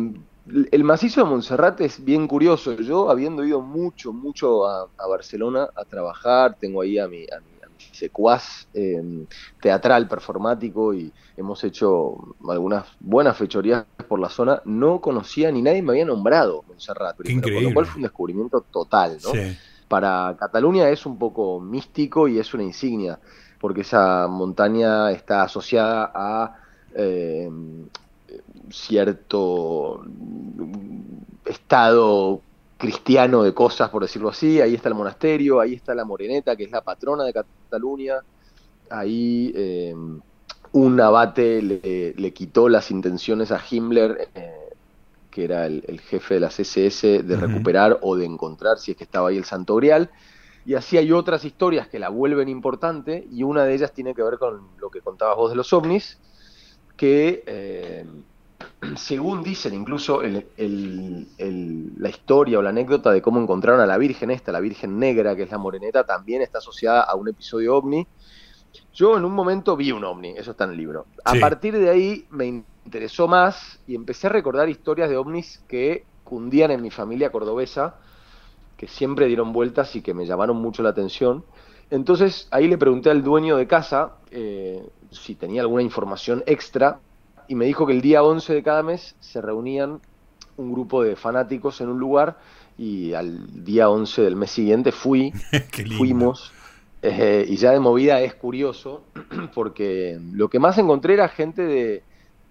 el 0.72 0.84
macizo 0.84 1.24
de 1.24 1.30
Montserrat 1.30 1.82
es 1.82 2.04
bien 2.04 2.28
curioso. 2.28 2.74
Yo, 2.74 3.10
habiendo 3.10 3.44
ido 3.44 3.62
mucho, 3.62 4.14
mucho 4.14 4.68
a, 4.68 4.88
Barcelona 5.10 5.68
a 5.76 5.86
trabajar, 5.86 6.56
tengo 6.60 6.82
ahí 6.82 7.00
a 7.00 7.08
mi, 7.08 7.24
a 7.24 7.40
mi, 7.40 7.56
secuaz 7.92 8.68
em, 8.74 9.26
teatral, 9.62 10.08
performático, 10.08 10.94
y 10.94 11.12
hemos 11.36 11.64
hecho 11.64 12.36
algunas 12.48 12.86
buenas 13.00 13.38
fechorías 13.38 13.86
por 14.08 14.20
la 14.20 14.30
zona. 14.30 14.62
No 14.66 15.02
conocía 15.02 15.52
ni 15.52 15.62
nadie 15.62 15.82
me 15.82 15.92
había 15.92 16.06
nombrado 16.06 16.64
Montserrat, 16.68 17.18
con 17.18 17.64
lo 17.64 17.74
cual 17.74 17.86
fue 17.86 17.98
un 17.98 18.04
descubrimiento 18.04 18.62
total. 18.62 19.18
¿no? 19.24 19.32
Para 19.88 20.36
Cataluña 20.40 20.90
es 20.90 21.06
un 21.06 21.18
poco 21.18 21.60
místico 21.60 22.28
y 22.28 22.40
es 22.40 22.54
una 22.54 22.64
insignia, 22.64 23.20
porque 23.60 23.82
esa 23.82 24.28
montaña 24.28 25.12
está 25.12 25.44
asociada 25.44 26.12
a. 26.14 26.56
Eh, 26.98 27.50
cierto 28.72 30.06
estado 31.46 32.42
cristiano 32.78 33.44
de 33.44 33.54
cosas, 33.54 33.90
por 33.90 34.02
decirlo 34.04 34.30
así. 34.30 34.62
Ahí 34.62 34.76
está 34.76 34.90
el 34.90 34.96
monasterio, 34.96 35.60
ahí 35.60 35.74
está 35.74 35.96
la 35.96 36.06
Moreneta, 36.06 36.56
que 36.56 36.64
es 36.64 36.72
la 36.72 36.82
patrona 36.82 37.24
de 37.24 37.34
Cataluña. 37.34 38.16
Ahí 38.90 39.52
eh, 39.56 39.96
un 40.72 41.02
abate 41.02 41.62
le, 41.62 42.34
quitó 42.34 42.70
las 42.70 42.92
intenciones 42.92 43.52
a 43.52 43.62
Himmler, 43.70 44.30
eh, 44.36 44.52
que 45.32 45.46
era 45.46 45.66
el, 45.66 46.02
jefe 46.02 46.36
de 46.36 46.40
las 46.42 46.60
SS, 46.60 47.24
de 47.24 47.36
recuperar 47.38 48.00
o 48.02 48.16
de 48.16 48.26
encontrar, 48.26 48.78
si 48.78 48.92
es 48.92 48.98
que 48.98 49.06
estaba 49.06 49.30
ahí 49.30 49.38
el 49.38 49.46
Santo 49.46 49.76
Grial. 49.76 50.12
Y 50.66 50.74
así 50.74 50.98
hay 50.98 51.12
otras 51.12 51.46
historias 51.46 51.88
que 51.88 52.00
la 52.00 52.10
vuelven 52.10 52.50
importante 52.50 53.28
y 53.32 53.44
una 53.44 53.66
de 53.66 53.76
ellas 53.76 53.94
tiene 53.94 54.16
que 54.16 54.24
ver 54.24 54.40
con 54.40 54.68
lo 54.80 54.90
que 54.90 55.00
contabas 55.00 55.38
vos 55.38 55.52
de 55.52 55.56
los 55.56 55.72
ovnis, 55.74 56.18
que 56.98 57.44
eh, 57.46 58.06
según 58.96 59.44
dicen 59.44 59.74
incluso 59.74 60.22
la 60.22 62.10
historia 62.10 62.60
o 62.60 62.62
la 62.62 62.70
anécdota 62.70 63.12
de 63.12 63.22
cómo 63.22 63.42
encontraron 63.42 63.82
a 63.82 63.86
la 63.86 63.98
Virgen 63.98 64.32
esta, 64.32 64.52
la 64.52 64.60
Virgen 64.60 65.00
Negra, 65.00 65.36
que 65.36 65.44
es 65.44 65.52
la 65.52 65.58
moreneta, 65.58 66.04
también 66.06 66.42
está 66.42 66.60
asociada 66.60 67.02
a 67.02 67.16
un 67.16 67.28
episodio 67.30 67.76
ovni. 67.76 68.08
Yo 68.94 69.18
en 69.18 69.26
un 69.26 69.32
momento 69.32 69.76
vi 69.76 69.92
un 69.92 70.04
ovni, 70.04 70.34
eso 70.38 70.52
está 70.52 70.66
en 70.66 70.72
el 70.72 70.78
libro. 70.78 71.06
A 71.24 71.34
partir 71.36 71.78
de 71.78 71.90
ahí 71.90 72.26
me 72.30 72.46
interesó 72.46 73.28
más 73.28 73.80
y 73.88 73.96
empecé 73.96 74.28
a 74.28 74.32
recordar 74.32 74.70
historias 74.70 75.10
de 75.10 75.18
ovnis 75.18 75.64
que 75.68 76.06
cundían 76.24 76.72
en 76.72 76.82
mi 76.82 76.92
familia 76.92 77.32
cordobesa, 77.32 77.96
que 78.78 78.88
siempre 78.88 79.28
dieron 79.28 79.54
vueltas 79.54 79.96
y 79.96 80.02
que 80.02 80.14
me 80.14 80.26
llamaron 80.26 80.58
mucho 80.58 80.84
la 80.84 80.90
atención. 80.90 81.46
Entonces 81.90 82.48
ahí 82.52 82.68
le 82.68 82.78
pregunté 82.78 83.10
al 83.10 83.24
dueño 83.24 83.58
de 83.58 83.68
casa 83.68 84.16
eh, 84.32 84.86
si 85.12 85.36
tenía 85.36 85.62
alguna 85.62 85.84
información 85.84 86.44
extra 86.46 87.00
y 87.48 87.56
me 87.56 87.66
dijo 87.66 87.86
que 87.86 87.94
el 87.94 88.02
día 88.02 88.24
11 88.24 88.54
de 88.54 88.64
cada 88.64 88.84
mes 88.84 89.16
se 89.20 89.42
reunían 89.42 90.00
un 90.58 90.72
grupo 90.72 91.04
de 91.04 91.16
fanáticos 91.16 91.82
en 91.82 91.90
un 91.90 92.00
lugar 92.00 92.38
y 92.78 93.14
al 93.14 93.64
día 93.64 93.90
11 93.90 94.22
del 94.22 94.36
mes 94.36 94.52
siguiente 94.52 94.92
fui, 94.92 95.32
fuimos 95.98 96.52
eh, 97.02 97.46
y 97.48 97.56
ya 97.58 97.72
de 97.72 97.80
movida 97.80 98.22
es 98.22 98.36
curioso 98.36 99.04
porque 99.54 100.20
lo 100.34 100.50
que 100.50 100.60
más 100.60 100.78
encontré 100.78 101.14
era 101.14 101.28
gente 101.28 101.62
de, 101.62 102.04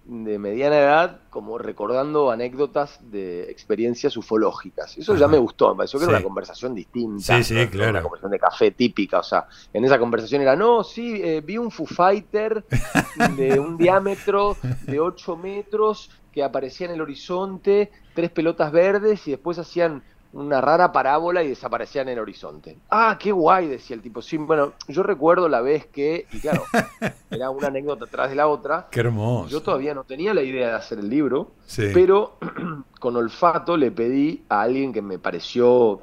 de 0.05 0.37
mediana 0.37 0.77
edad 0.77 1.19
como 1.29 1.57
recordando 1.57 2.29
anécdotas 2.29 2.99
de 3.11 3.49
experiencias 3.49 4.15
ufológicas. 4.17 4.97
Eso 4.97 5.15
ya 5.15 5.27
me 5.27 5.37
gustó, 5.37 5.69
me 5.71 5.77
pareció 5.77 5.99
que 5.99 6.05
era 6.05 6.17
una 6.17 6.23
conversación 6.23 6.75
distinta. 6.75 7.37
Sí, 7.37 7.43
sí, 7.43 7.67
claro. 7.67 7.91
Una 7.91 8.01
conversación 8.03 8.31
de 8.31 8.39
café 8.39 8.71
típica, 8.71 9.19
o 9.19 9.23
sea, 9.23 9.47
en 9.73 9.83
esa 9.83 9.97
conversación 9.97 10.41
era, 10.41 10.55
no, 10.55 10.83
sí, 10.83 11.21
eh, 11.23 11.41
vi 11.41 11.57
un 11.57 11.71
Foo 11.71 11.87
Fighter 11.87 12.65
de 13.37 13.59
un 13.59 13.77
diámetro 13.77 14.55
de 14.83 14.99
8 14.99 15.37
metros 15.37 16.11
que 16.31 16.43
aparecía 16.43 16.87
en 16.87 16.93
el 16.93 17.01
horizonte, 17.01 17.91
tres 18.13 18.29
pelotas 18.29 18.71
verdes 18.71 19.27
y 19.27 19.31
después 19.31 19.57
hacían 19.57 20.03
una 20.35 20.59
rara 20.59 20.91
parábola 20.91 21.43
y 21.43 21.47
desaparecía 21.47 22.01
en 22.01 22.09
el 22.09 22.19
horizonte. 22.19 22.77
Ah, 22.89 23.17
qué 23.17 23.31
guay, 23.31 23.67
decía 23.67 23.95
el 23.95 24.01
tipo. 24.01 24.21
Sí, 24.21 24.35
bueno, 24.35 24.73
yo 24.87 25.01
recuerdo 25.01 25.47
la 25.47 25.61
vez 25.61 25.85
que, 25.85 26.27
y 26.31 26.39
claro, 26.39 26.63
era 27.31 27.49
una 27.49 27.67
anécdota 27.67 28.03
atrás 28.03 28.29
de 28.29 28.35
la 28.35 28.47
otra. 28.47 28.87
Qué 28.91 28.99
hermoso. 28.99 29.49
Yo 29.49 29.61
todavía 29.61 29.93
no 29.93 30.03
tenía 30.03 30.33
la 30.33 30.41
idea 30.41 30.67
de 30.67 30.73
hacer 30.73 30.99
el 30.99 31.09
libro, 31.09 31.51
pero 31.93 32.37
con 32.99 33.15
olfato 33.15 33.77
le 33.77 33.91
pedí 33.91 34.43
a 34.49 34.61
alguien 34.61 34.91
que 34.91 35.01
me 35.01 35.19
pareció 35.19 36.01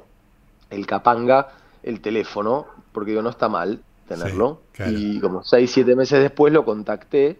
el 0.71 0.87
capanga 0.87 1.49
el 1.83 2.01
teléfono, 2.01 2.65
porque 2.91 3.11
digo, 3.11 3.21
no 3.21 3.29
está 3.29 3.49
mal 3.49 3.83
tenerlo. 4.07 4.61
Y 4.87 5.19
como 5.19 5.43
seis, 5.43 5.71
siete 5.71 5.95
meses 5.95 6.19
después 6.21 6.51
lo 6.51 6.65
contacté 6.65 7.39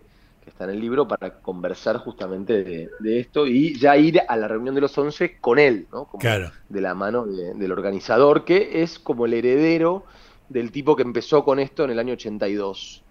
está 0.54 0.66
en 0.66 0.70
el 0.70 0.80
libro, 0.80 1.08
para 1.08 1.42
conversar 1.42 1.98
justamente 1.98 2.64
de, 2.64 3.20
esto 3.20 3.48
y 3.48 3.78
ya 3.78 3.98
ir 3.98 4.22
a 4.28 4.38
la 4.38 4.48
reunión 4.48 4.76
de 4.76 4.82
los 4.82 4.96
11 4.96 5.38
con 5.40 5.58
él, 5.58 5.88
¿no? 5.92 6.06
Como 6.06 6.24
de 6.24 6.82
la 6.82 6.94
mano 6.94 7.26
del 7.26 7.72
organizador, 7.72 8.46
que 8.46 8.84
es 8.84 9.00
como 9.00 9.26
el 9.26 9.34
heredero 9.34 10.06
del 10.50 10.72
tipo 10.72 10.96
que 10.96 11.02
empezó 11.02 11.44
con 11.44 11.60
esto 11.60 11.84
en 11.84 11.92
el 11.92 12.00
año 12.00 12.14
82. 12.14 13.02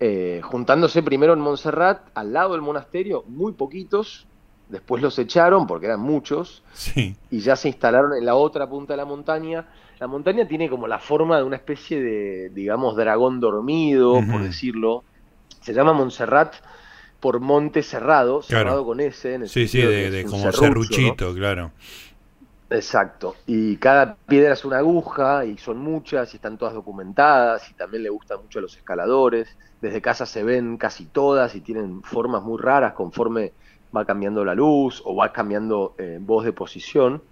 Eh, 0.00 0.40
juntándose 0.42 1.04
primero 1.04 1.32
en 1.32 1.38
Montserrat, 1.38 2.08
al 2.14 2.32
lado 2.32 2.52
del 2.52 2.62
monasterio, 2.62 3.22
muy 3.28 3.52
poquitos, 3.52 4.26
después 4.68 5.00
los 5.00 5.16
echaron 5.20 5.68
porque 5.68 5.86
eran 5.86 6.00
muchos, 6.00 6.64
y 7.30 7.38
ya 7.38 7.54
se 7.54 7.68
instalaron 7.68 8.16
en 8.16 8.26
la 8.26 8.34
otra 8.34 8.68
punta 8.68 8.94
de 8.94 8.96
la 8.96 9.04
montaña. 9.04 9.68
La 10.00 10.08
montaña 10.08 10.48
tiene 10.48 10.68
como 10.68 10.88
la 10.88 10.98
forma 10.98 11.36
de 11.36 11.44
una 11.44 11.54
especie 11.54 12.02
de, 12.02 12.50
digamos, 12.50 12.96
dragón 12.96 13.38
dormido, 13.38 14.14
por 14.28 14.42
decirlo, 14.42 15.04
se 15.62 15.72
llama 15.72 15.92
Montserrat 15.92 16.54
por 17.22 17.38
Monte 17.38 17.82
Cerrado, 17.84 18.42
cerrado 18.42 18.84
con 18.84 19.00
S. 19.00 19.32
En 19.32 19.42
el 19.42 19.48
sí, 19.48 19.68
sí, 19.68 19.80
de, 19.80 20.24
como 20.28 20.50
serruchito, 20.50 21.32
claro. 21.34 21.70
Exacto. 22.68 23.36
Y 23.46 23.76
cada 23.76 24.16
piedra 24.16 24.54
es 24.54 24.64
una 24.64 24.78
aguja 24.78 25.44
y 25.44 25.56
son 25.58 25.78
muchas 25.78 26.32
y 26.32 26.36
están 26.36 26.58
todas 26.58 26.74
documentadas 26.74 27.70
y 27.70 27.74
también 27.74 28.02
le 28.02 28.08
gustan 28.08 28.40
mucho 28.42 28.58
a 28.58 28.62
los 28.62 28.76
escaladores. 28.76 29.56
Desde 29.80 30.00
casa 30.00 30.26
se 30.26 30.42
ven 30.42 30.76
casi 30.78 31.04
todas 31.04 31.54
y 31.54 31.60
tienen 31.60 32.02
formas 32.02 32.42
muy 32.42 32.60
raras 32.60 32.94
conforme 32.94 33.52
va 33.94 34.04
cambiando 34.04 34.44
la 34.44 34.54
luz 34.54 35.00
o 35.04 35.14
va 35.14 35.32
cambiando 35.32 35.94
eh, 35.98 36.18
voz 36.20 36.44
de 36.44 36.52
posición. 36.52 37.22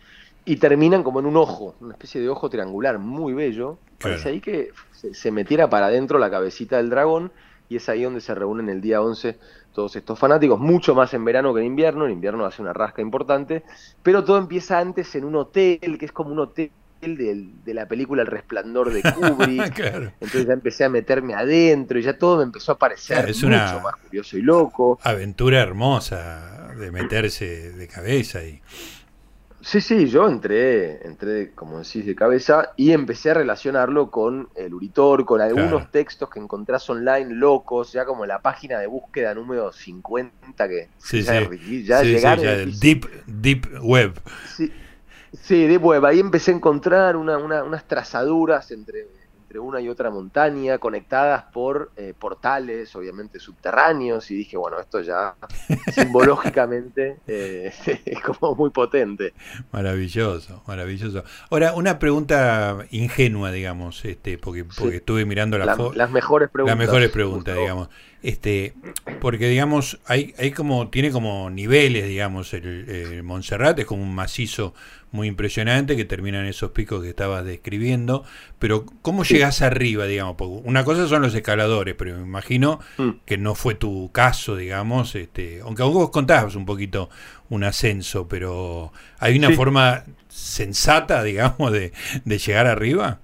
Y 0.45 0.57
terminan 0.57 1.03
como 1.03 1.21
en 1.21 1.27
un 1.27 1.37
ojo, 1.37 1.75
una 1.81 1.95
especie 1.95 2.21
de 2.21 2.29
ojo 2.29 2.49
triangular 2.49 2.99
muy 2.99 3.33
bello. 3.33 3.79
Parece 4.01 4.31
ahí 4.31 4.41
que 4.41 4.71
se 4.93 5.31
metiera 5.31 5.69
para 5.69 5.87
adentro 5.87 6.19
la 6.19 6.31
cabecita 6.31 6.77
del 6.77 6.91
dragón 6.91 7.33
y 7.71 7.77
es 7.77 7.89
ahí 7.89 8.03
donde 8.03 8.21
se 8.21 8.35
reúnen 8.35 8.69
el 8.69 8.81
día 8.83 9.01
11 9.01 9.39
todos 9.73 9.95
estos 9.95 10.19
fanáticos, 10.19 10.59
mucho 10.59 10.95
más 10.95 11.15
en 11.15 11.25
verano 11.25 11.55
que 11.55 11.61
en 11.61 11.67
invierno, 11.67 12.05
en 12.05 12.13
invierno 12.13 12.45
hace 12.45 12.61
una 12.61 12.73
rasca 12.73 13.01
importante, 13.01 13.63
pero 14.03 14.25
todo 14.25 14.37
empieza 14.39 14.81
antes 14.81 15.15
en 15.15 15.25
un 15.25 15.37
hotel, 15.37 15.97
que 15.97 16.05
es 16.05 16.11
como 16.11 16.33
un 16.33 16.41
hotel 16.41 16.73
de, 17.01 17.49
de 17.65 17.75
la 17.75 17.87
película 17.87 18.23
El 18.23 18.29
Resplandor 18.29 18.93
de 18.93 19.03
Kubrick, 19.03 19.79
entonces 20.21 20.47
ya 20.47 20.53
empecé 20.53 20.85
a 20.85 20.89
meterme 20.89 21.35
adentro 21.35 22.01
y 22.01 22.03
ya 22.03 22.19
todo 22.19 22.39
me 22.39 22.43
empezó 22.43 22.73
a 22.73 22.79
parecer 22.79 23.25
mucho 23.25 23.49
más 23.49 23.95
curioso 24.05 24.37
y 24.37 24.43
loco. 24.43 24.99
Aventura 25.05 25.61
hermosa 25.61 26.75
de 26.77 26.91
meterse 26.91 27.71
de 27.71 27.87
cabeza 27.87 28.43
y... 28.43 28.61
Sí, 29.63 29.81
sí, 29.81 30.07
yo 30.07 30.27
entré, 30.27 31.07
entré, 31.07 31.53
como 31.53 31.79
decís, 31.79 32.07
de 32.07 32.15
cabeza 32.15 32.73
y 32.77 32.93
empecé 32.93 33.31
a 33.31 33.35
relacionarlo 33.35 34.11
con 34.11 34.49
el 34.55 34.73
Uritor, 34.73 35.27
con 35.27 35.41
algunos 35.41 35.91
textos 35.91 36.31
que 36.31 36.41
encontrás 36.41 36.89
online 36.89 37.35
locos, 37.35 37.93
ya 37.93 38.07
como 38.07 38.25
la 38.25 38.41
página 38.41 38.79
de 38.79 38.87
búsqueda 38.87 39.35
número 39.35 39.71
50 39.71 40.69
que 40.69 40.89
sí, 40.99 41.23
ya, 41.23 42.03
sí. 42.03 42.19
ya 42.19 42.57
deep, 42.81 43.07
deep 43.27 43.67
Web. 43.83 44.19
Sí, 44.57 44.73
sí, 45.33 45.67
Deep 45.67 45.85
Web. 45.85 46.07
Ahí 46.07 46.21
empecé 46.21 46.53
a 46.53 46.55
encontrar 46.55 47.17
una, 47.17 47.37
unas 47.39 47.85
trazaduras 47.85 48.71
entre 48.71 49.09
entre 49.51 49.59
una 49.59 49.81
y 49.81 49.89
otra 49.89 50.11
montaña, 50.11 50.79
conectadas 50.79 51.43
por 51.53 51.91
eh, 51.97 52.15
portales, 52.17 52.95
obviamente 52.95 53.41
subterráneos, 53.41 54.31
y 54.31 54.37
dije, 54.37 54.57
bueno, 54.57 54.79
esto 54.79 55.01
ya 55.01 55.35
simbológicamente 55.93 57.17
eh, 57.27 57.73
es 58.05 58.21
como 58.21 58.55
muy 58.55 58.71
potente. 58.71 59.35
Maravilloso, 59.73 60.63
maravilloso. 60.69 61.25
Ahora, 61.51 61.73
una 61.75 61.99
pregunta 61.99 62.87
ingenua, 62.93 63.51
digamos, 63.51 64.05
este, 64.05 64.39
porque, 64.39 64.65
porque 64.65 64.99
estuve 64.99 65.25
mirando 65.25 65.59
la, 65.59 65.77
Las 65.97 66.13
mejores 66.13 66.49
preguntas. 66.49 66.79
Las 66.79 66.87
mejores 66.87 67.11
preguntas, 67.11 67.57
digamos. 67.57 67.89
Este, 68.23 68.75
porque 69.21 69.49
digamos, 69.49 69.99
hay, 70.05 70.35
hay 70.39 70.51
como, 70.51 70.89
tiene 70.89 71.11
como 71.11 71.49
niveles, 71.49 72.07
digamos, 72.07 72.53
el, 72.53 72.89
el 72.89 73.23
Montserrat 73.23 73.79
es 73.79 73.87
como 73.87 74.03
un 74.03 74.15
macizo 74.15 74.75
muy 75.13 75.27
impresionante 75.27 75.97
que 75.97 76.05
terminan 76.05 76.47
esos 76.47 76.71
picos 76.71 77.03
que 77.03 77.11
estabas 77.11 77.45
describiendo, 77.45 78.25
pero 78.59 78.85
¿cómo 79.03 79.25
llegas 79.25 79.63
arriba, 79.63 80.07
digamos? 80.07 80.37
Porque 80.37 80.69
una 80.69 80.85
cosa 80.85 81.09
son 81.09 81.23
los 81.23 81.35
escaladores, 81.35 81.95
pero 81.97 82.17
me 82.17 82.23
imagino 82.23 82.81
mm. 82.97 83.11
que 83.25 83.37
no 83.37 83.55
fue 83.55 83.75
tu 83.75 84.11
caso, 84.13 84.57
digamos, 84.57 85.15
este, 85.15 85.61
aunque 85.63 85.83
vos 85.83 86.11
contabas 86.11 86.55
un 86.55 86.65
poquito 86.65 87.11
un 87.49 87.65
ascenso, 87.65 88.29
pero 88.29 88.93
¿hay 89.19 89.37
una 89.37 89.51
forma 89.51 90.05
sensata, 90.29 91.23
digamos, 91.25 91.73
de, 91.73 91.93
llegar 92.25 92.67
arriba? 92.67 93.21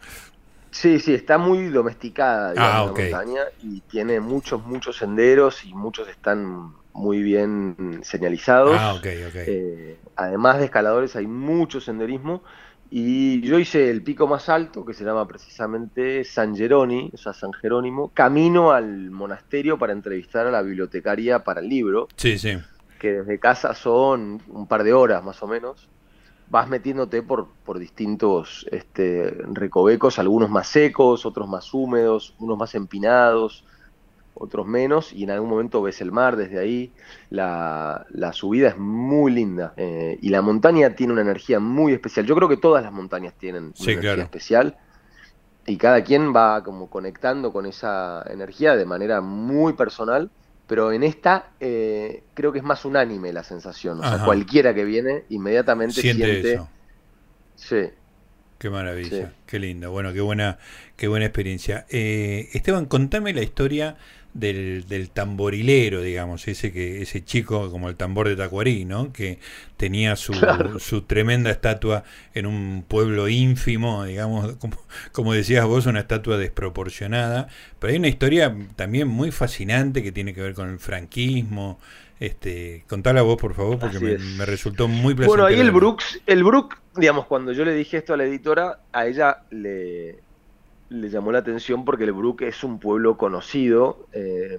Sí, 0.77 1.01
sí, 1.01 1.15
está 1.15 1.39
muy 1.39 1.69
domesticada 1.69 2.53
ah, 2.55 2.85
la 2.85 2.93
montaña 2.93 3.41
y 3.63 3.81
tiene 3.81 4.21
muchos, 4.21 4.63
muchos 4.67 4.99
senderos 4.99 5.65
y 5.65 5.73
muchos 5.73 6.07
están 6.07 6.75
muy 6.93 7.23
bien 7.23 8.01
señalizados. 8.03 8.77
Ah, 8.79 9.01
eh, 9.03 9.97
además 10.17 10.59
de 10.59 10.67
escaladores 10.67 11.17
hay 11.17 11.27
mucho 11.27 11.81
senderismo 11.81 12.43
y 12.91 13.41
yo 13.41 13.59
hice 13.59 13.91
el 13.91 14.03
pico 14.03 14.27
más 14.27 14.51
alto 14.51 14.85
que 14.85 14.93
se 14.93 15.03
llama 15.03 15.27
precisamente 15.27 16.25
San 16.25 16.55
Geroni, 16.55 17.11
o 17.15 17.17
sea, 17.17 17.33
San 17.33 17.55
Jerónimo, 17.55 18.11
camino 18.13 18.73
al 18.73 19.11
monasterio 19.11 19.79
para 19.79 19.95
entrevistar 19.95 20.47
a 20.47 20.51
la 20.51 20.61
bibliotecaria 20.61 21.43
para 21.43 21.63
el 21.63 21.71
libro. 21.71 22.07
Sí, 22.17 22.39
sí. 22.39 22.59
Que 23.01 23.13
desde 23.13 23.39
casa 23.39 23.75
son 23.75 24.43
un 24.49 24.67
par 24.67 24.85
de 24.85 24.93
horas 24.93 25.25
más 25.25 25.43
o 25.43 25.47
menos. 25.47 25.89
Vas 26.49 26.69
metiéndote 26.69 27.23
por, 27.23 27.49
por 27.65 27.79
distintos 27.79 28.67
este, 28.71 29.31
recovecos, 29.53 30.19
algunos 30.19 30.49
más 30.49 30.69
secos, 30.69 31.27
otros 31.27 31.49
más 31.49 31.75
húmedos, 31.75 32.35
unos 32.39 32.57
más 32.57 32.75
empinados, 32.75 33.65
otros 34.39 34.67
menos, 34.67 35.13
y 35.13 35.25
en 35.25 35.31
algún 35.31 35.49
momento 35.49 35.83
ves 35.83 36.01
el 36.01 36.13
mar 36.13 36.37
desde 36.37 36.59
ahí. 36.59 36.93
La, 37.31 38.07
subida 38.33 38.69
es 38.69 38.79
muy 38.79 39.33
linda 39.33 39.73
eh, 39.77 40.19
y 40.21 40.29
la 40.29 40.43
montaña 40.43 40.95
tiene 40.95 41.15
una 41.15 41.23
energía 41.23 41.59
muy 41.59 41.93
especial. 41.93 42.27
Yo 42.27 42.37
creo 42.37 42.49
que 42.49 42.57
todas 42.57 42.83
las 42.83 42.93
montañas 42.93 43.35
tienen 43.35 43.73
una 43.79 43.93
energía 43.93 44.23
especial 44.23 44.77
y 45.67 45.77
cada 45.79 46.05
quien 46.05 46.35
va 46.35 46.63
como 46.63 46.89
conectando 46.89 47.53
con 47.53 47.67
esa 47.67 48.25
energía 48.31 48.77
de 48.77 48.85
manera 48.85 49.21
muy 49.21 49.73
personal, 49.73 50.31
pero 50.67 50.93
en 50.93 51.03
esta 51.03 51.51
eh, 51.61 52.25
creo 52.35 52.53
que 52.53 52.59
es 52.59 52.65
más 52.65 52.85
unánime 52.85 53.33
la 53.33 53.43
sensación. 53.43 54.01
O 54.01 54.03
sea, 54.03 54.25
cualquiera 54.25 54.75
que 54.75 54.85
viene 54.85 55.25
inmediatamente 55.29 56.01
siente, 56.01 56.55
eso. 56.55 56.69
Sí, 57.55 57.91
Qué 58.59 58.71
maravilla, 58.71 59.35
qué 59.45 59.59
lindo, 59.59 59.91
bueno, 59.91 60.15
qué 60.15 60.23
buena, 60.23 60.59
qué 60.97 61.09
buena 61.09 61.27
experiencia. 61.27 61.85
Eh, 61.91 62.49
Esteban, 62.55 62.87
contame 62.87 63.35
la 63.35 63.43
historia 63.43 63.97
del, 64.39 64.85
del, 64.89 65.11
tamborilero, 65.11 66.03
digamos, 66.03 66.47
ese 66.49 66.73
que 66.73 67.03
ese 67.03 67.25
chico 67.25 67.71
como 67.71 67.89
el 67.89 67.97
tambor 67.97 68.29
de 68.29 68.37
Tacuarí, 68.37 68.85
¿no? 68.85 69.13
Que 69.13 69.39
tenía 69.77 70.17
su, 70.17 70.35
su 70.79 71.03
tremenda 71.03 71.51
estatua 71.51 72.05
en 72.35 72.47
un 72.47 72.85
pueblo 72.87 73.29
ínfimo, 73.29 74.05
digamos, 74.05 74.57
como, 74.61 74.77
como, 75.13 75.33
decías 75.33 75.65
vos, 75.67 75.87
una 75.87 76.01
estatua 76.01 76.39
desproporcionada. 76.39 77.49
Pero 77.79 77.93
hay 77.93 77.99
una 77.99 78.09
historia 78.09 78.55
también 78.77 79.09
muy 79.09 79.31
fascinante 79.31 80.03
que 80.03 80.13
tiene 80.13 80.35
que 80.35 80.43
ver 80.43 80.55
con 80.55 80.69
el 80.69 80.79
franquismo. 80.79 81.79
Este, 82.19 82.85
contala 82.89 83.21
vos, 83.23 83.37
por 83.37 83.55
favor, 83.55 83.79
porque 83.79 84.01
me, 84.01 84.19
me, 84.19 84.47
resultó 84.47 84.89
muy 84.89 85.15
placentero. 85.15 85.43
Bueno, 85.43 85.45
ahí 85.45 85.61
el 85.61 85.71
Brooks, 85.71 86.21
el 86.27 86.45
Brook, 86.45 86.79
digamos, 86.97 87.27
cuando 87.27 87.53
yo 87.53 87.65
le 87.65 87.75
dije 87.75 87.99
esto 87.99 88.15
a 88.15 88.17
la 88.17 88.25
editora, 88.25 88.81
a 88.93 89.07
ella 89.07 89.43
le, 89.51 90.21
le 90.89 91.09
llamó 91.09 91.33
la 91.33 91.39
atención 91.39 91.85
porque 91.85 92.05
el 92.05 92.13
Bruc 92.13 92.43
es 92.43 92.63
un 92.65 92.79
pueblo 92.79 93.17
conocido, 93.17 94.07
eh, 94.13 94.59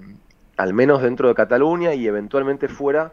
al 0.56 0.74
menos 0.74 1.02
dentro 1.02 1.28
de 1.28 1.34
Cataluña 1.34 1.94
y 1.94 2.06
eventualmente 2.06 2.68
fuera, 2.68 3.12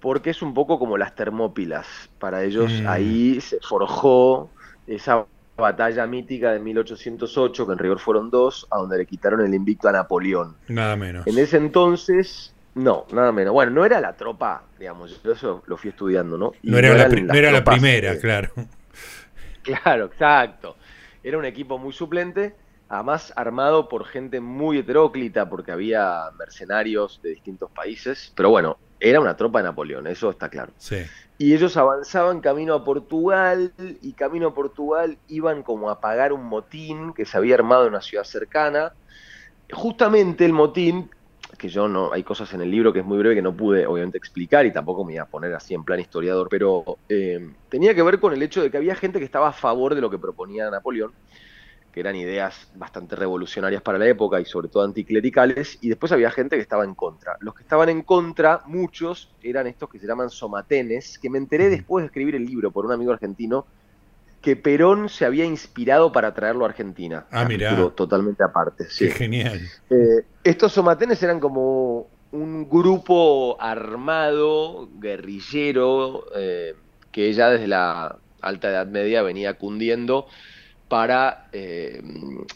porque 0.00 0.30
es 0.30 0.42
un 0.42 0.54
poco 0.54 0.78
como 0.78 0.98
las 0.98 1.14
Termópilas. 1.14 1.86
Para 2.18 2.44
ellos 2.44 2.70
mm. 2.82 2.88
ahí 2.88 3.40
se 3.40 3.58
forjó 3.60 4.50
esa 4.86 5.26
batalla 5.56 6.06
mítica 6.06 6.52
de 6.52 6.58
1808, 6.58 7.66
que 7.66 7.72
en 7.72 7.78
rigor 7.78 7.98
fueron 7.98 8.30
dos, 8.30 8.66
a 8.70 8.78
donde 8.78 8.98
le 8.98 9.06
quitaron 9.06 9.40
el 9.40 9.54
invicto 9.54 9.88
a 9.88 9.92
Napoleón. 9.92 10.56
Nada 10.68 10.96
menos. 10.96 11.26
En 11.26 11.38
ese 11.38 11.56
entonces, 11.56 12.54
no, 12.74 13.06
nada 13.12 13.32
menos. 13.32 13.52
Bueno, 13.52 13.72
no 13.72 13.84
era 13.84 14.00
la 14.00 14.14
tropa, 14.14 14.64
digamos, 14.78 15.22
yo 15.22 15.32
eso 15.32 15.62
lo 15.66 15.76
fui 15.76 15.90
estudiando, 15.90 16.36
¿no? 16.36 16.52
no 16.62 16.78
era, 16.78 16.94
la, 16.94 17.08
no 17.08 17.34
era 17.34 17.52
la 17.52 17.64
primera, 17.64 18.18
claro. 18.18 18.50
Claro, 19.62 20.04
exacto. 20.04 20.76
Era 21.24 21.38
un 21.38 21.44
equipo 21.44 21.78
muy 21.78 21.92
suplente, 21.92 22.54
además 22.88 23.32
armado 23.34 23.88
por 23.88 24.04
gente 24.04 24.40
muy 24.40 24.78
heteróclita, 24.78 25.48
porque 25.48 25.72
había 25.72 26.30
mercenarios 26.38 27.20
de 27.22 27.30
distintos 27.30 27.70
países, 27.70 28.32
pero 28.36 28.50
bueno, 28.50 28.76
era 29.00 29.20
una 29.20 29.36
tropa 29.36 29.58
de 29.58 29.64
Napoleón, 29.64 30.06
eso 30.06 30.30
está 30.30 30.48
claro. 30.48 30.72
Sí. 30.76 30.98
Y 31.38 31.54
ellos 31.54 31.76
avanzaban 31.76 32.40
camino 32.40 32.74
a 32.74 32.84
Portugal, 32.84 33.72
y 34.00 34.12
camino 34.12 34.48
a 34.48 34.54
Portugal 34.54 35.18
iban 35.28 35.62
como 35.62 35.90
a 35.90 36.00
pagar 36.00 36.32
un 36.32 36.44
motín 36.44 37.12
que 37.12 37.24
se 37.24 37.36
había 37.36 37.54
armado 37.54 37.84
en 37.84 37.88
una 37.90 38.02
ciudad 38.02 38.24
cercana. 38.24 38.92
Justamente 39.72 40.44
el 40.44 40.52
motín, 40.52 41.10
que 41.58 41.68
yo 41.68 41.88
no, 41.88 42.12
hay 42.12 42.22
cosas 42.22 42.52
en 42.54 42.60
el 42.60 42.70
libro 42.70 42.92
que 42.92 43.00
es 43.00 43.04
muy 43.04 43.18
breve 43.18 43.34
que 43.34 43.42
no 43.42 43.56
pude 43.56 43.86
obviamente 43.86 44.18
explicar 44.18 44.66
y 44.66 44.72
tampoco 44.72 45.04
me 45.04 45.14
iba 45.14 45.22
a 45.22 45.28
poner 45.28 45.54
así 45.54 45.74
en 45.74 45.84
plan 45.84 46.00
historiador, 46.00 46.48
pero 46.50 46.98
eh, 47.08 47.52
tenía 47.68 47.94
que 47.94 48.02
ver 48.02 48.18
con 48.20 48.32
el 48.32 48.42
hecho 48.42 48.62
de 48.62 48.70
que 48.70 48.76
había 48.76 48.94
gente 48.94 49.18
que 49.18 49.24
estaba 49.24 49.48
a 49.48 49.52
favor 49.52 49.94
de 49.94 50.00
lo 50.00 50.10
que 50.10 50.18
proponía 50.18 50.70
Napoleón, 50.70 51.12
que 51.92 52.00
eran 52.00 52.16
ideas 52.16 52.68
bastante 52.74 53.14
revolucionarias 53.14 53.80
para 53.80 53.98
la 53.98 54.08
época 54.08 54.40
y 54.40 54.44
sobre 54.44 54.68
todo 54.68 54.82
anticlericales, 54.82 55.78
y 55.80 55.88
después 55.88 56.10
había 56.10 56.30
gente 56.30 56.56
que 56.56 56.62
estaba 56.62 56.84
en 56.84 56.94
contra. 56.94 57.36
Los 57.38 57.54
que 57.54 57.62
estaban 57.62 57.88
en 57.88 58.02
contra, 58.02 58.62
muchos, 58.66 59.32
eran 59.42 59.68
estos 59.68 59.88
que 59.88 60.00
se 60.00 60.06
llaman 60.06 60.28
somatenes, 60.28 61.18
que 61.20 61.30
me 61.30 61.38
enteré 61.38 61.68
después 61.68 62.02
de 62.02 62.06
escribir 62.06 62.34
el 62.34 62.44
libro 62.44 62.72
por 62.72 62.84
un 62.84 62.90
amigo 62.92 63.12
argentino, 63.12 63.66
que 64.44 64.56
Perón 64.56 65.08
se 65.08 65.24
había 65.24 65.46
inspirado 65.46 66.12
para 66.12 66.34
traerlo 66.34 66.66
a 66.66 66.68
Argentina. 66.68 67.24
Ah, 67.30 67.46
mira. 67.46 67.74
Totalmente 67.94 68.44
aparte. 68.44 68.84
Sí. 68.90 69.06
Qué 69.06 69.12
genial. 69.12 69.58
Eh, 69.88 70.26
estos 70.44 70.70
somatenes 70.70 71.22
eran 71.22 71.40
como 71.40 72.08
un 72.30 72.68
grupo 72.68 73.56
armado, 73.58 74.90
guerrillero, 75.00 76.26
eh, 76.36 76.74
que 77.10 77.32
ya 77.32 77.48
desde 77.48 77.68
la 77.68 78.18
alta 78.42 78.68
Edad 78.68 78.86
Media 78.86 79.22
venía 79.22 79.54
cundiendo 79.54 80.26
para 80.88 81.48
eh, 81.52 82.02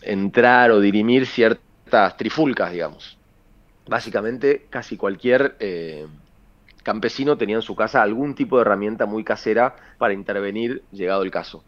entrar 0.02 0.70
o 0.72 0.80
dirimir 0.80 1.24
ciertas 1.24 2.18
trifulcas, 2.18 2.70
digamos. 2.70 3.16
Básicamente, 3.86 4.66
casi 4.68 4.98
cualquier 4.98 5.56
campesino 6.88 7.36
tenía 7.36 7.56
en 7.56 7.62
su 7.62 7.76
casa 7.76 8.00
algún 8.00 8.34
tipo 8.34 8.56
de 8.56 8.62
herramienta 8.62 9.04
muy 9.04 9.22
casera 9.22 9.76
para 9.98 10.14
intervenir 10.14 10.82
llegado 10.90 11.22
el 11.22 11.30
caso. 11.30 11.62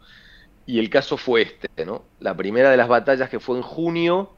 Y 0.65 0.79
el 0.79 0.89
caso 0.89 1.15
fue 1.15 1.43
este, 1.43 1.85
¿no? 1.85 2.05
La 2.19 2.35
primera 2.35 2.71
de 2.71 2.77
las 2.77 2.87
batallas 2.87 3.29
que 3.29 3.39
fue 3.39 3.55
en 3.57 3.61
junio, 3.61 4.31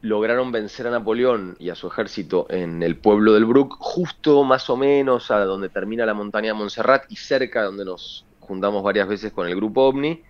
lograron 0.00 0.52
vencer 0.52 0.86
a 0.86 0.90
Napoleón 0.90 1.54
y 1.58 1.68
a 1.68 1.74
su 1.74 1.88
ejército 1.88 2.46
en 2.48 2.82
el 2.82 2.96
pueblo 2.96 3.34
del 3.34 3.44
Brook, 3.44 3.76
justo 3.78 4.42
más 4.42 4.70
o 4.70 4.78
menos 4.78 5.30
a 5.30 5.44
donde 5.44 5.68
termina 5.68 6.06
la 6.06 6.14
montaña 6.14 6.48
de 6.48 6.54
Montserrat 6.54 7.04
y 7.10 7.16
cerca 7.16 7.64
donde 7.64 7.84
nos 7.84 8.24
juntamos 8.40 8.82
varias 8.82 9.08
veces 9.08 9.32
con 9.32 9.46
el 9.46 9.54
grupo 9.54 9.82
OVNI. 9.82 10.22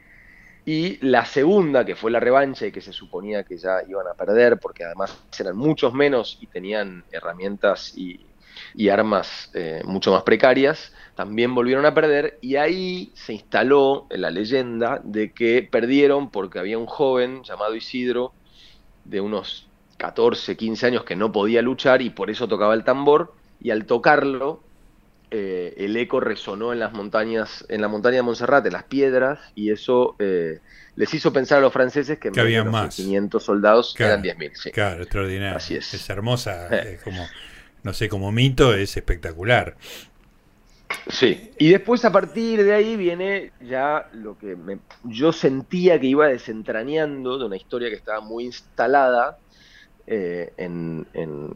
Y 0.64 0.98
la 1.06 1.24
segunda, 1.26 1.84
que 1.84 1.94
fue 1.94 2.10
la 2.10 2.18
revancha 2.18 2.66
y 2.66 2.72
que 2.72 2.80
se 2.80 2.92
suponía 2.92 3.44
que 3.44 3.56
ya 3.56 3.82
iban 3.86 4.08
a 4.08 4.14
perder, 4.14 4.58
porque 4.58 4.82
además 4.82 5.16
eran 5.38 5.56
muchos 5.56 5.94
menos 5.94 6.38
y 6.40 6.48
tenían 6.48 7.04
herramientas 7.12 7.96
y, 7.96 8.26
armas 8.90 9.50
eh, 9.54 9.82
mucho 9.84 10.12
más 10.12 10.22
precarias, 10.22 10.92
también 11.14 11.54
volvieron 11.54 11.86
a 11.86 11.94
perder 11.94 12.38
y 12.40 12.56
ahí 12.56 13.12
se 13.14 13.32
instaló 13.32 14.06
la 14.10 14.30
leyenda 14.30 15.00
de 15.04 15.32
que 15.32 15.66
perdieron 15.70 16.30
porque 16.30 16.58
había 16.58 16.78
un 16.78 16.86
joven 16.86 17.42
llamado 17.42 17.74
Isidro 17.74 18.32
de 19.04 19.20
unos 19.20 19.68
14, 19.98 20.56
15 20.56 20.86
años 20.86 21.04
que 21.04 21.16
no 21.16 21.32
podía 21.32 21.62
luchar 21.62 22.02
y 22.02 22.10
por 22.10 22.30
eso 22.30 22.48
tocaba 22.48 22.74
el 22.74 22.84
tambor 22.84 23.34
y 23.60 23.70
al 23.70 23.86
tocarlo 23.86 24.60
eh, 25.30 25.74
el 25.78 25.96
eco 25.96 26.20
resonó 26.20 26.72
en 26.72 26.78
las 26.78 26.92
montañas, 26.92 27.64
en 27.68 27.80
la 27.80 27.88
montaña 27.88 28.16
de 28.16 28.22
Montserrat, 28.22 28.64
en 28.64 28.72
las 28.72 28.84
piedras, 28.84 29.40
y 29.56 29.72
eso 29.72 30.14
eh, 30.20 30.60
les 30.94 31.12
hizo 31.14 31.32
pensar 31.32 31.58
a 31.58 31.60
los 31.62 31.72
franceses 31.72 32.18
que, 32.18 32.30
que 32.30 32.40
había 32.40 32.62
más. 32.62 32.94
500 32.94 33.42
soldados 33.42 33.94
eran 33.98 34.22
10.000. 34.22 34.50
Sí. 34.54 34.70
Claro, 34.70 35.02
extraordinario. 35.02 35.56
Así 35.56 35.74
es. 35.74 35.92
Es 35.94 36.08
hermosa, 36.08 36.68
eh. 36.70 37.00
como, 37.02 37.26
no 37.86 37.94
sé, 37.94 38.08
como 38.08 38.32
mito 38.32 38.74
es 38.74 38.96
espectacular. 38.96 39.76
Sí, 41.08 41.52
y 41.56 41.70
después 41.70 42.04
a 42.04 42.10
partir 42.10 42.64
de 42.64 42.74
ahí 42.74 42.96
viene 42.96 43.52
ya 43.64 44.10
lo 44.12 44.36
que 44.36 44.56
yo 45.04 45.32
sentía 45.32 46.00
que 46.00 46.08
iba 46.08 46.26
desentrañando 46.26 47.38
de 47.38 47.44
una 47.44 47.56
historia 47.56 47.88
que 47.88 47.94
estaba 47.94 48.20
muy 48.20 48.44
instalada, 48.44 49.38
eh, 50.08 50.52
en, 50.56 51.06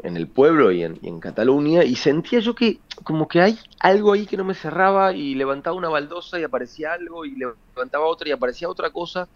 el 0.03 0.27
pueblo 0.29 0.71
y 0.71 0.85
en, 0.85 1.21
Cataluña 1.21 1.85
y 1.85 1.97
sentía 1.97 2.40
yo 2.40 2.55
que 2.55 2.79
como 3.05 3.29
que 3.29 3.40
hay 3.40 3.59
algo 3.79 4.12
ahí 4.12 4.27
que 4.27 4.37
no 4.37 4.45
me 4.45 4.55
cerraba 4.55 5.12
y 5.12 5.35
levantaba 5.35 5.77
una 5.77 5.88
baldosa 5.88 6.38
y 6.38 6.43
aparecía 6.45 6.93
algo 6.93 7.25
y 7.25 7.37
levantaba 7.37 8.07
otra 8.07 8.29
y 8.29 8.33
aparecía 8.33 8.69
otra 8.69 8.90
cosa 8.90 9.29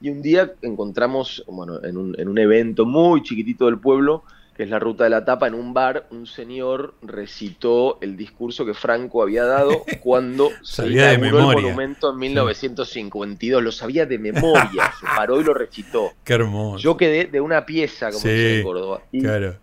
y 0.00 0.10
un 0.10 0.22
día 0.22 0.52
encontramos, 0.62 1.44
bueno, 1.46 1.82
en 1.82 1.96
un, 1.96 2.20
en 2.20 2.28
un 2.28 2.38
evento 2.38 2.86
muy 2.86 3.22
chiquitito 3.22 3.66
del 3.66 3.78
pueblo, 3.78 4.22
que 4.58 4.64
es 4.64 4.70
la 4.70 4.80
ruta 4.80 5.04
de 5.04 5.10
la 5.10 5.24
tapa, 5.24 5.46
en 5.46 5.54
un 5.54 5.72
bar, 5.72 6.08
un 6.10 6.26
señor 6.26 6.96
recitó 7.00 7.96
el 8.00 8.16
discurso 8.16 8.66
que 8.66 8.74
Franco 8.74 9.22
había 9.22 9.44
dado 9.44 9.84
cuando 10.02 10.50
se 10.62 10.88
inauguró 10.88 11.52
el 11.52 11.62
monumento 11.62 12.10
en 12.10 12.18
1952. 12.18 13.62
Lo 13.62 13.70
sabía 13.70 14.04
de 14.04 14.18
memoria, 14.18 14.92
se 15.00 15.06
paró 15.06 15.40
y 15.40 15.44
lo 15.44 15.54
recitó. 15.54 16.10
Qué 16.24 16.32
hermoso. 16.32 16.82
Yo 16.82 16.96
quedé 16.96 17.26
de 17.26 17.40
una 17.40 17.64
pieza, 17.64 18.08
como 18.08 18.18
se 18.18 18.58
en 18.58 18.64
Córdoba. 18.64 19.02
Y, 19.12 19.20
claro. 19.22 19.54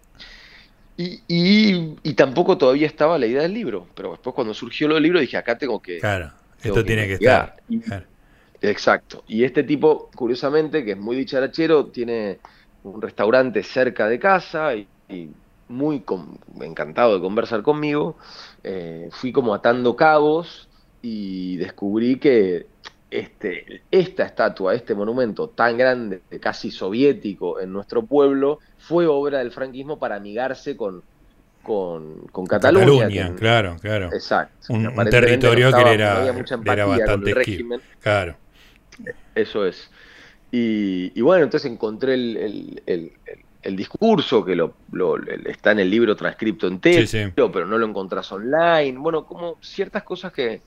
Y, 0.95 2.13
tampoco 2.13 2.57
todavía 2.57 2.87
estaba 2.87 3.19
la 3.19 3.25
idea 3.25 3.41
del 3.41 3.53
libro, 3.53 3.87
pero 3.95 4.11
después 4.11 4.33
cuando 4.33 4.53
surgió 4.53 4.87
lo 4.87 4.93
del 4.93 5.03
libro 5.03 5.19
dije, 5.19 5.35
acá 5.35 5.57
tengo 5.57 5.81
que... 5.81 5.99
Claro, 5.99 6.31
esto 6.63 6.85
tiene 6.85 7.05
que 7.05 7.13
estar. 7.15 7.57
Exacto. 8.61 9.25
Y 9.27 9.43
este 9.43 9.63
tipo, 9.63 10.09
curiosamente, 10.15 10.85
que 10.85 10.91
es 10.91 10.97
muy 10.97 11.17
dicharachero, 11.17 11.87
tiene 11.87 12.39
un 12.85 13.01
restaurante 13.01 13.63
cerca 13.63 14.07
de 14.07 14.19
casa 14.19 14.75
y, 14.75 14.87
muy 15.67 16.03
encantado 16.61 17.15
de 17.15 17.21
conversar 17.21 17.63
conmigo, 17.63 18.17
eh, 18.63 19.09
fui 19.11 19.31
como 19.31 19.53
atando 19.53 19.95
cabos 19.95 20.69
y 21.01 21.57
descubrí 21.57 22.19
que 22.19 22.67
este, 23.09 23.81
esta 23.89 24.25
estatua, 24.25 24.75
este 24.75 24.93
monumento 24.93 25.49
tan 25.49 25.75
grande, 25.75 26.21
casi 26.39 26.69
soviético 26.69 27.59
en 27.59 27.73
nuestro 27.73 28.05
pueblo, 28.05 28.59
fue 28.77 29.07
obra 29.07 29.39
del 29.39 29.51
franquismo 29.51 29.97
para 29.97 30.17
amigarse 30.17 30.77
con, 30.77 31.01
con, 31.63 32.45
Cataluña. 32.47 33.33
claro, 33.35 33.77
claro. 33.81 34.09
Exacto. 34.13 34.71
Un, 34.71 34.93
territorio 35.09 35.71
que 35.71 35.81
era, 35.81 36.25
era 36.63 36.85
bastante 36.85 37.33
régimen. 37.33 37.81
Claro. 38.01 38.35
Eso 39.33 39.65
es. 39.65 39.89
Y, 40.57 41.21
bueno, 41.21 41.43
entonces 41.43 41.69
encontré 41.69 42.13
el, 42.13 43.11
discurso, 43.75 44.45
que 44.45 44.55
lo, 44.55 44.73
está 45.45 45.71
en 45.71 45.79
el 45.79 45.89
libro 45.89 46.15
transcripto 46.15 46.67
entero, 46.67 47.51
pero 47.51 47.65
no 47.65 47.77
lo 47.77 47.85
encontrás 47.85 48.31
online. 48.31 48.97
Bueno, 48.97 49.25
como 49.25 49.57
ciertas 49.61 50.03
cosas 50.03 50.31
que, 50.31 50.61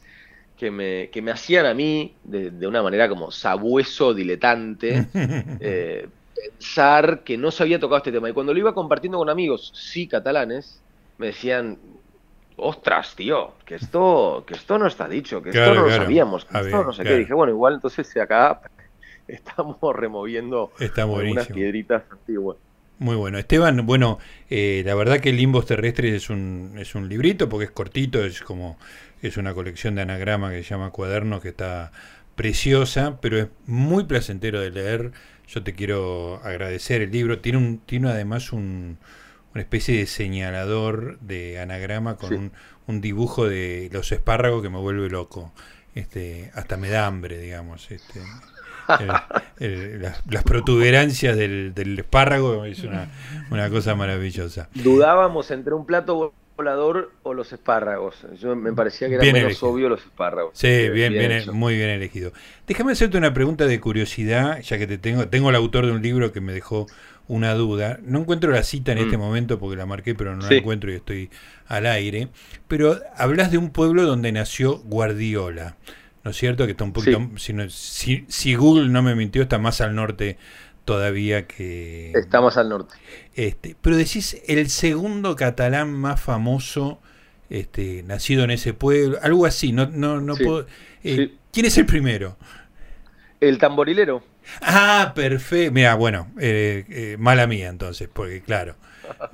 que, 0.58 0.70
me, 0.70 1.08
que 1.08 1.22
me 1.22 1.30
hacían 1.30 1.64
a 1.64 1.72
mí, 1.72 2.14
de, 2.22 2.66
una 2.66 2.82
manera 2.82 3.08
como 3.08 3.30
sabueso, 3.30 4.12
diletante, 4.12 5.06
eh, 5.60 6.06
pensar 6.34 7.20
que 7.20 7.38
no 7.38 7.50
se 7.50 7.62
había 7.62 7.80
tocado 7.80 7.96
este 7.96 8.12
tema. 8.12 8.28
Y 8.28 8.34
cuando 8.34 8.52
lo 8.52 8.58
iba 8.58 8.74
compartiendo 8.74 9.16
con 9.16 9.30
amigos, 9.30 9.72
sí 9.74 10.06
catalanes, 10.06 10.82
me 11.16 11.28
decían, 11.28 11.78
ostras, 12.56 13.14
tío, 13.16 13.52
que 13.64 13.76
esto, 13.76 14.44
que 14.46 14.52
esto 14.52 14.78
no 14.78 14.86
está 14.86 15.08
dicho, 15.08 15.40
que 15.40 15.48
esto 15.48 15.74
no 15.74 15.86
lo 15.86 15.90
sabíamos, 15.90 16.44
que 16.44 16.58
esto 16.58 16.84
no 16.84 16.92
sé 16.92 17.04
qué. 17.04 17.16
dije, 17.16 17.32
bueno, 17.32 17.54
igual 17.54 17.74
entonces 17.74 18.06
se 18.06 18.20
acaba 18.20 18.60
estamos 19.38 19.78
removiendo 19.94 20.72
algunas 20.96 21.46
piedritas 21.48 22.02
antiguas. 22.10 22.56
Muy 22.98 23.14
bueno. 23.14 23.38
Esteban, 23.38 23.86
bueno, 23.86 24.18
eh, 24.50 24.82
la 24.84 24.94
verdad 24.96 25.20
que 25.20 25.32
Limbos 25.32 25.66
Terrestres 25.66 26.14
es 26.14 26.30
un, 26.30 26.74
es 26.78 26.96
un 26.96 27.08
librito 27.08 27.48
porque 27.48 27.66
es 27.66 27.70
cortito, 27.70 28.24
es 28.24 28.40
como 28.42 28.76
es 29.22 29.36
una 29.36 29.54
colección 29.54 29.94
de 29.94 30.02
anagrama 30.02 30.50
que 30.50 30.64
se 30.64 30.70
llama 30.70 30.90
Cuadernos 30.90 31.40
que 31.40 31.50
está 31.50 31.92
preciosa, 32.34 33.20
pero 33.20 33.38
es 33.38 33.48
muy 33.66 34.04
placentero 34.04 34.60
de 34.60 34.70
leer. 34.70 35.12
Yo 35.46 35.62
te 35.62 35.74
quiero 35.74 36.40
agradecer 36.44 37.02
el 37.02 37.12
libro. 37.12 37.40
Tiene, 37.40 37.58
un, 37.58 37.78
tiene 37.78 38.10
además 38.10 38.52
un, 38.52 38.98
una 39.54 39.62
especie 39.62 39.96
de 39.98 40.06
señalador 40.06 41.18
de 41.20 41.60
anagrama 41.60 42.16
con 42.16 42.52
un, 42.86 43.00
dibujo 43.00 43.48
de 43.48 43.90
los 43.92 44.10
espárragos 44.12 44.62
que 44.62 44.70
me 44.70 44.78
vuelve 44.78 45.08
loco. 45.08 45.52
Este, 45.94 46.50
hasta 46.54 46.76
me 46.76 46.90
da 46.90 47.06
hambre, 47.06 47.38
digamos. 47.38 47.90
Este, 47.90 48.20
las, 49.58 50.42
protuberancias 50.44 51.36
del, 51.36 51.74
del 51.74 51.98
espárrago 51.98 52.64
es 52.64 52.82
una, 52.84 53.08
una 53.50 53.68
cosa 53.70 53.94
maravillosa. 53.94 54.68
Dudábamos 54.74 55.50
entre 55.50 55.74
un 55.74 55.84
plato 55.86 56.32
volador 56.58 57.12
o 57.22 57.34
los 57.34 57.52
espárragos. 57.52 58.26
Yo 58.40 58.56
me 58.56 58.72
parecía 58.72 59.08
que 59.08 59.14
era 59.14 59.32
menos 59.32 59.62
obvio 59.62 59.88
los 59.88 60.00
espárragos. 60.00 60.50
Sí, 60.54 60.88
bien, 60.88 61.12
bien, 61.12 61.44
muy 61.52 61.76
bien 61.76 61.90
elegido. 61.90 62.32
Déjame 62.66 62.92
hacerte 62.92 63.16
una 63.16 63.32
pregunta 63.32 63.66
de 63.66 63.78
curiosidad, 63.78 64.60
ya 64.60 64.76
que 64.76 64.88
te 64.88 64.98
tengo, 64.98 65.28
tengo 65.28 65.50
el 65.50 65.56
autor 65.56 65.86
de 65.86 65.92
un 65.92 66.02
libro 66.02 66.32
que 66.32 66.40
me 66.40 66.52
dejó 66.52 66.88
una 67.28 67.54
duda. 67.54 68.00
No 68.02 68.18
encuentro 68.18 68.50
la 68.50 68.64
cita 68.64 68.90
en 68.90 68.98
este 68.98 69.16
mm. 69.16 69.20
momento 69.20 69.58
porque 69.60 69.76
la 69.76 69.86
marqué, 69.86 70.16
pero 70.16 70.34
no 70.34 70.48
la 70.48 70.56
encuentro 70.56 70.90
y 70.90 70.96
estoy 70.96 71.30
al 71.68 71.86
aire. 71.86 72.28
Pero 72.66 72.98
hablas 73.16 73.52
de 73.52 73.58
un 73.58 73.70
pueblo 73.70 74.04
donde 74.04 74.32
nació 74.32 74.78
Guardiola. 74.78 75.76
¿No 76.28 76.32
es 76.32 76.36
cierto? 76.36 76.66
Que 76.66 76.72
está 76.72 76.84
un 76.84 76.92
poquito. 76.92 77.26
Si, 77.70 78.26
si, 78.28 78.54
Google 78.54 78.90
no 78.90 79.00
me 79.00 79.14
mintió, 79.14 79.40
está 79.40 79.56
más 79.56 79.80
al 79.80 79.94
norte 79.94 80.36
todavía 80.84 81.46
que. 81.46 82.12
Estamos 82.14 82.58
al 82.58 82.68
norte. 82.68 82.96
Este, 83.34 83.74
pero 83.80 83.96
decís 83.96 84.38
el 84.46 84.68
segundo 84.68 85.36
catalán 85.36 85.90
más 85.90 86.20
famoso 86.20 87.00
este, 87.48 88.02
nacido 88.02 88.44
en 88.44 88.50
ese 88.50 88.74
pueblo, 88.74 89.16
algo 89.22 89.46
así, 89.46 89.72
no, 89.72 89.86
no, 89.86 90.20
no 90.20 90.36
puedo. 90.36 90.66
Eh, 91.02 91.32
¿Quién 91.50 91.64
es 91.64 91.78
el 91.78 91.86
primero? 91.86 92.36
El 93.40 93.56
tamborilero. 93.56 94.22
Ah, 94.60 95.12
perfecto. 95.14 95.72
Mira, 95.72 95.94
bueno, 95.94 96.30
eh, 96.38 96.84
eh, 96.90 97.16
mala 97.18 97.46
mía 97.46 97.70
entonces, 97.70 98.06
porque 98.12 98.42
claro, 98.42 98.76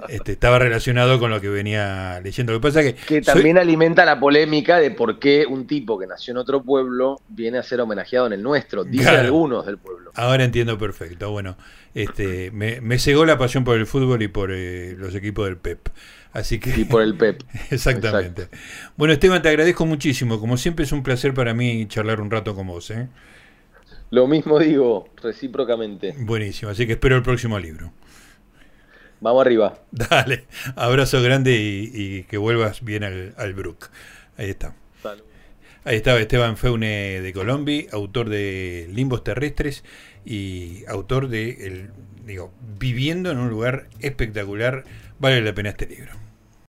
este, 0.08 0.32
estaba 0.32 0.58
relacionado 0.58 1.18
con 1.18 1.30
lo 1.30 1.40
que 1.40 1.48
venía 1.48 2.20
leyendo. 2.22 2.52
Lo 2.52 2.60
que 2.60 2.68
pasa 2.68 2.82
que. 2.82 2.94
Que 2.94 3.20
también 3.22 3.58
alimenta 3.58 4.04
la 4.04 4.18
polémica 4.18 4.78
de 4.78 4.90
por 4.90 5.18
qué 5.18 5.46
un 5.46 5.66
tipo 5.66 5.98
que 5.98 6.06
nació 6.06 6.32
en 6.32 6.38
otro 6.38 6.62
pueblo 6.62 7.20
viene 7.28 7.58
a 7.58 7.62
ser 7.62 7.80
homenajeado 7.80 8.26
en 8.26 8.34
el 8.34 8.42
nuestro, 8.42 8.84
dicen 8.84 9.14
algunos 9.14 9.66
del 9.66 9.78
pueblo. 9.78 10.10
Ahora 10.14 10.44
entiendo 10.44 10.78
perfecto. 10.78 11.30
Bueno, 11.30 11.56
este, 11.94 12.50
me, 12.52 12.80
me 12.80 12.98
cegó 12.98 13.24
la 13.24 13.38
pasión 13.38 13.64
por 13.64 13.76
el 13.76 13.87
fútbol 13.87 14.22
y 14.22 14.28
por 14.28 14.50
eh, 14.52 14.94
los 14.96 15.14
equipos 15.14 15.46
del 15.46 15.56
PEP. 15.56 15.88
Así 16.32 16.58
que, 16.58 16.70
y 16.76 16.84
por 16.84 17.02
el 17.02 17.14
PEP. 17.14 17.42
Exactamente. 17.70 18.48
Bueno, 18.96 19.14
Esteban, 19.14 19.40
te 19.40 19.48
agradezco 19.48 19.87
muchísimo. 19.87 20.40
Como 20.40 20.56
siempre 20.56 20.84
es 20.84 20.92
un 20.92 21.02
placer 21.02 21.32
para 21.32 21.54
mí 21.54 21.87
charlar 21.87 22.20
un 22.20 22.30
rato 22.30 22.56
con 22.56 22.66
vos. 22.66 22.90
¿eh? 22.90 23.08
Lo 24.10 24.26
mismo 24.26 24.58
digo, 24.58 25.08
recíprocamente. 25.22 26.14
Buenísimo, 26.18 26.70
así 26.70 26.87
que 26.87 26.92
espero 26.94 27.16
el 27.16 27.22
próximo 27.22 27.58
libro. 27.58 27.92
Vamos 29.20 29.44
arriba. 29.44 29.79
Dale, 29.90 30.44
abrazo 30.77 31.22
grande 31.22 31.57
y, 31.57 32.24
que 32.24 32.37
vuelvas 32.37 32.85
bien 32.85 33.05
al, 33.05 33.35
al 33.37 33.55
Brook. 33.55 33.90
Ahí 34.37 34.50
está. 34.50 34.74
Ahí 35.87 35.96
estaba 35.96 36.18
Esteban 36.18 36.57
Feune 36.57 37.20
de 37.20 37.33
Colombia, 37.35 37.85
autor 37.92 38.31
de 38.31 38.88
Limbos 38.90 39.22
Terrestres 39.22 39.85
y 40.24 40.83
autor 40.88 41.29
de 41.29 41.66
el, 41.66 41.90
digo, 42.24 42.53
Viviendo 42.79 43.31
en 43.31 43.38
un 43.38 43.50
lugar 43.50 43.88
espectacular. 44.00 44.85
Vale 45.18 45.42
la 45.42 45.55
pena 45.55 45.70
este 45.70 45.87
libro. 45.87 46.23